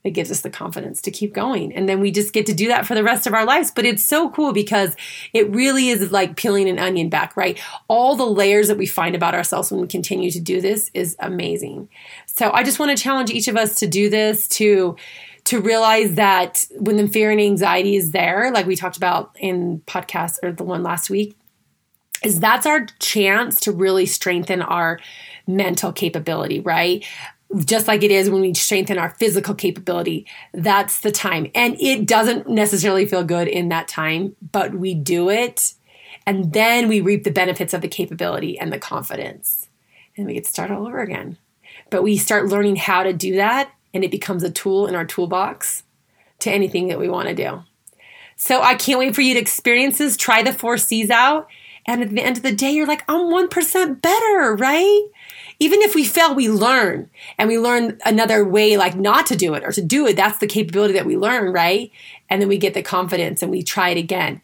that 0.03 0.11
gives 0.11 0.31
us 0.33 0.41
the 0.41 0.51
confidence 0.51 1.01
to 1.01 1.13
keep 1.13 1.33
going. 1.33 1.73
And 1.73 1.89
then 1.89 2.01
we 2.01 2.11
just 2.11 2.33
get 2.33 2.47
to 2.47 2.55
do 2.55 2.67
that 2.69 2.87
for 2.87 2.97
the 2.97 3.05
rest 3.05 3.29
of 3.29 3.35
our 3.35 3.45
lives. 3.45 3.71
But 3.71 3.85
it's 3.85 4.05
so 4.05 4.31
cool 4.31 4.53
because 4.53 4.97
it 5.33 5.49
really 5.51 5.91
is 5.91 6.11
like 6.11 6.37
peeling 6.37 6.69
an 6.69 6.81
onion 6.81 7.09
back 7.09 7.37
right? 7.37 7.59
All 7.87 8.17
the 8.17 8.27
layers 8.27 8.67
that 8.69 8.77
we 8.77 8.87
find 8.87 9.15
about 9.15 9.35
ourselves 9.35 9.71
when 9.71 9.81
we 9.81 9.87
continue 9.87 10.33
to 10.33 10.41
do 10.41 10.61
this 10.61 10.91
is 10.93 11.17
amazing. 11.21 11.89
So 12.27 12.51
i 12.53 12.63
just 12.63 12.79
want 12.79 12.97
to 12.97 13.03
challenge 13.03 13.31
each 13.31 13.49
of 13.49 13.57
us 13.57 13.77
to 13.77 13.87
do 13.87 14.11
this 14.11 14.49
to 14.49 14.97
to 15.45 15.61
realize 15.61 16.15
that 16.15 16.65
when 16.79 16.97
the 16.97 17.09
fear 17.09 17.31
and 17.31 17.41
anxiety 17.41 17.97
is 17.97 18.13
there, 18.13 18.51
like 18.53 18.67
we 18.67 18.77
talked 18.77 18.97
about 18.97 19.35
in 19.39 19.81
podcast 19.87 20.39
or 20.43 20.53
the 20.53 20.65
one 20.65 20.83
last 20.83 21.11
week, 21.11 21.37
is 22.23 22.39
that's 22.39 22.67
our 22.67 22.87
chance 23.01 23.61
to 23.61 23.73
really 23.73 24.07
strengthen 24.07 24.63
our 24.63 25.01
mental 25.47 25.93
capability, 25.93 26.61
right? 26.61 27.05
Just 27.65 27.89
like 27.89 28.03
it 28.03 28.11
is 28.11 28.31
when 28.31 28.41
we 28.41 28.55
strengthen 28.55 28.97
our 28.97 29.11
physical 29.11 29.55
capability, 29.55 30.27
that's 30.55 31.01
the 31.01 31.11
time. 31.11 31.51
And 31.55 31.77
it 31.81 32.07
doesn't 32.07 32.49
necessarily 32.49 33.05
feel 33.07 33.25
good 33.25 33.49
in 33.49 33.69
that 33.71 33.89
time, 33.89 34.37
but 34.53 34.73
we 34.75 34.95
do 34.95 35.29
it. 35.29 35.75
And 36.25 36.53
then 36.53 36.89
we 36.89 37.01
reap 37.01 37.25
the 37.25 37.33
benefits 37.33 37.75
of 37.75 37.81
the 37.81 37.89
capability 37.89 38.59
and 38.59 38.73
the 38.73 38.79
confidence. 38.79 39.69
And 40.17 40.27
we 40.27 40.35
get 40.35 40.45
to 40.45 40.51
start 40.51 40.71
all 40.71 40.87
over 40.87 41.01
again. 41.01 41.37
But 41.91 42.03
we 42.03 42.17
start 42.17 42.47
learning 42.47 42.77
how 42.77 43.03
to 43.03 43.13
do 43.13 43.37
that 43.37 43.73
and 43.95 44.05
it 44.05 44.11
becomes 44.11 44.43
a 44.43 44.51
tool 44.51 44.87
in 44.87 44.95
our 44.95 45.05
toolbox 45.05 45.83
to 46.41 46.51
anything 46.51 46.89
that 46.89 46.99
we 46.99 47.09
want 47.09 47.29
to 47.29 47.35
do. 47.35 47.63
So 48.37 48.61
I 48.63 48.75
can't 48.75 48.99
wait 48.99 49.15
for 49.15 49.21
you 49.21 49.35
to 49.35 49.41
experience 49.41 49.99
this. 49.99 50.17
Try 50.17 50.43
the 50.43 50.53
four 50.53 50.77
C's 50.77 51.11
out. 51.11 51.49
And 51.87 52.03
at 52.03 52.11
the 52.11 52.23
end 52.23 52.37
of 52.37 52.43
the 52.43 52.53
day, 52.53 52.71
you're 52.71 52.87
like, 52.87 53.05
I'm 53.09 53.27
1% 53.27 54.03
better, 54.03 54.55
right? 54.55 55.09
Even 55.59 55.81
if 55.83 55.95
we 55.95 56.05
fail, 56.05 56.35
we 56.35 56.49
learn 56.49 57.11
and 57.39 57.49
we 57.49 57.59
learn 57.59 57.99
another 58.05 58.45
way, 58.45 58.77
like 58.77 58.97
not 58.97 59.27
to 59.27 59.37
do 59.37 59.55
it 59.55 59.65
or 59.65 59.73
to 59.73 59.83
do 59.83 60.07
it. 60.07 60.17
That's 60.17 60.39
the 60.39 60.47
capability 60.47 60.95
that 60.95 61.07
we 61.07 61.17
learn, 61.17 61.53
right? 61.53 61.91
And 62.31 62.41
then 62.41 62.49
we 62.49 62.59
get 62.59 62.75
the 62.75 62.83
confidence 62.83 63.43
and 63.43 63.51
we 63.51 63.63
try 63.63 63.91
it 63.91 63.99
again. 63.99 64.43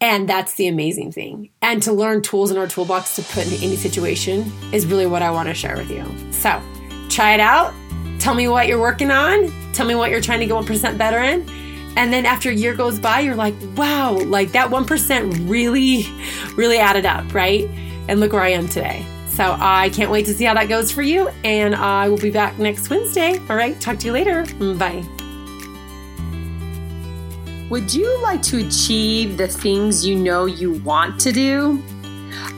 And 0.00 0.28
that's 0.28 0.54
the 0.54 0.68
amazing 0.68 1.10
thing. 1.10 1.50
And 1.60 1.82
to 1.82 1.92
learn 1.92 2.22
tools 2.22 2.52
in 2.52 2.56
our 2.56 2.68
toolbox 2.68 3.16
to 3.16 3.22
put 3.22 3.46
into 3.46 3.64
any 3.64 3.76
situation 3.76 4.52
is 4.72 4.86
really 4.86 5.06
what 5.06 5.22
I 5.22 5.32
want 5.32 5.48
to 5.48 5.54
share 5.54 5.76
with 5.76 5.90
you. 5.90 6.04
So 6.32 6.62
try 7.08 7.34
it 7.34 7.40
out 7.40 7.74
Tell 8.18 8.34
me 8.34 8.48
what 8.48 8.66
you're 8.66 8.80
working 8.80 9.10
on. 9.10 9.52
Tell 9.72 9.86
me 9.86 9.94
what 9.94 10.10
you're 10.10 10.20
trying 10.20 10.40
to 10.40 10.46
get 10.46 10.54
1% 10.54 10.98
better 10.98 11.18
in. 11.18 11.48
And 11.96 12.12
then 12.12 12.26
after 12.26 12.50
a 12.50 12.54
year 12.54 12.74
goes 12.74 12.98
by, 12.98 13.20
you're 13.20 13.34
like, 13.34 13.54
wow, 13.76 14.12
like 14.12 14.52
that 14.52 14.70
1% 14.70 15.48
really, 15.48 16.06
really 16.54 16.78
added 16.78 17.06
up, 17.06 17.34
right? 17.34 17.68
And 18.08 18.20
look 18.20 18.32
where 18.32 18.42
I 18.42 18.50
am 18.50 18.68
today. 18.68 19.04
So 19.28 19.56
I 19.58 19.90
can't 19.90 20.10
wait 20.10 20.26
to 20.26 20.34
see 20.34 20.44
how 20.44 20.54
that 20.54 20.68
goes 20.68 20.90
for 20.90 21.02
you. 21.02 21.28
And 21.44 21.74
I 21.74 22.08
will 22.08 22.18
be 22.18 22.30
back 22.30 22.58
next 22.58 22.90
Wednesday. 22.90 23.38
All 23.48 23.56
right, 23.56 23.80
talk 23.80 23.98
to 23.98 24.06
you 24.06 24.12
later. 24.12 24.44
Bye. 24.74 25.04
Would 27.70 27.92
you 27.92 28.22
like 28.22 28.42
to 28.42 28.66
achieve 28.66 29.36
the 29.36 29.46
things 29.46 30.04
you 30.04 30.16
know 30.16 30.46
you 30.46 30.72
want 30.72 31.20
to 31.20 31.32
do? 31.32 31.82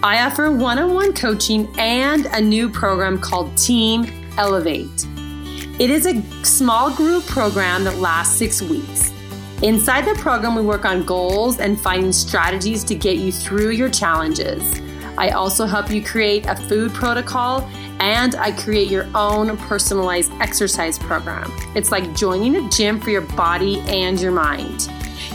I 0.02 0.24
offer 0.24 0.50
one 0.52 0.78
on 0.78 0.94
one 0.94 1.12
coaching 1.12 1.68
and 1.78 2.26
a 2.26 2.40
new 2.40 2.68
program 2.70 3.18
called 3.18 3.56
Team 3.56 4.06
Elevate. 4.38 5.06
It 5.80 5.88
is 5.88 6.04
a 6.04 6.22
small 6.44 6.94
group 6.94 7.24
program 7.24 7.84
that 7.84 7.96
lasts 8.00 8.36
six 8.36 8.60
weeks. 8.60 9.14
Inside 9.62 10.02
the 10.02 10.14
program, 10.20 10.54
we 10.54 10.60
work 10.60 10.84
on 10.84 11.06
goals 11.06 11.58
and 11.58 11.80
finding 11.80 12.12
strategies 12.12 12.84
to 12.84 12.94
get 12.94 13.16
you 13.16 13.32
through 13.32 13.70
your 13.70 13.88
challenges. 13.88 14.62
I 15.16 15.30
also 15.30 15.64
help 15.64 15.90
you 15.90 16.04
create 16.04 16.44
a 16.44 16.54
food 16.54 16.92
protocol 16.92 17.62
and 17.98 18.34
I 18.34 18.52
create 18.52 18.90
your 18.90 19.08
own 19.14 19.56
personalized 19.56 20.32
exercise 20.32 20.98
program. 20.98 21.50
It's 21.74 21.90
like 21.90 22.14
joining 22.14 22.56
a 22.56 22.68
gym 22.68 23.00
for 23.00 23.08
your 23.08 23.22
body 23.22 23.80
and 23.88 24.20
your 24.20 24.32
mind. 24.32 24.86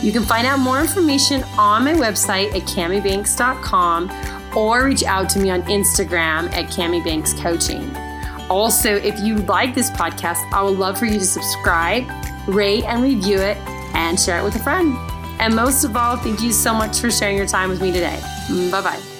You 0.03 0.11
can 0.11 0.21
find 0.21 0.45
out 0.45 0.59
more 0.59 0.79
information 0.79 1.41
on 1.57 1.85
my 1.85 1.93
website 1.93 2.53
at 2.53 2.67
camibanks.com 2.67 4.11
or 4.55 4.85
reach 4.85 5.03
out 5.05 5.27
to 5.31 5.39
me 5.39 5.49
on 5.49 5.63
Instagram 5.63 6.53
at 6.53 6.69
camibankscoaching. 6.69 7.91
Coaching. 7.91 8.04
Also, 8.49 8.95
if 8.95 9.19
you 9.19 9.37
like 9.37 9.73
this 9.73 9.89
podcast, 9.91 10.37
I 10.53 10.61
would 10.61 10.77
love 10.77 10.97
for 10.97 11.05
you 11.05 11.19
to 11.19 11.25
subscribe, 11.25 12.05
rate 12.47 12.83
and 12.83 13.01
review 13.01 13.39
it, 13.39 13.57
and 13.95 14.19
share 14.19 14.39
it 14.39 14.43
with 14.43 14.55
a 14.55 14.59
friend. 14.59 14.95
And 15.39 15.55
most 15.55 15.83
of 15.83 15.95
all, 15.95 16.17
thank 16.17 16.41
you 16.41 16.51
so 16.51 16.73
much 16.73 16.99
for 16.99 17.11
sharing 17.11 17.37
your 17.37 17.47
time 17.47 17.69
with 17.69 17.81
me 17.81 17.91
today. 17.91 18.19
Bye 18.71 18.81
bye. 18.81 19.14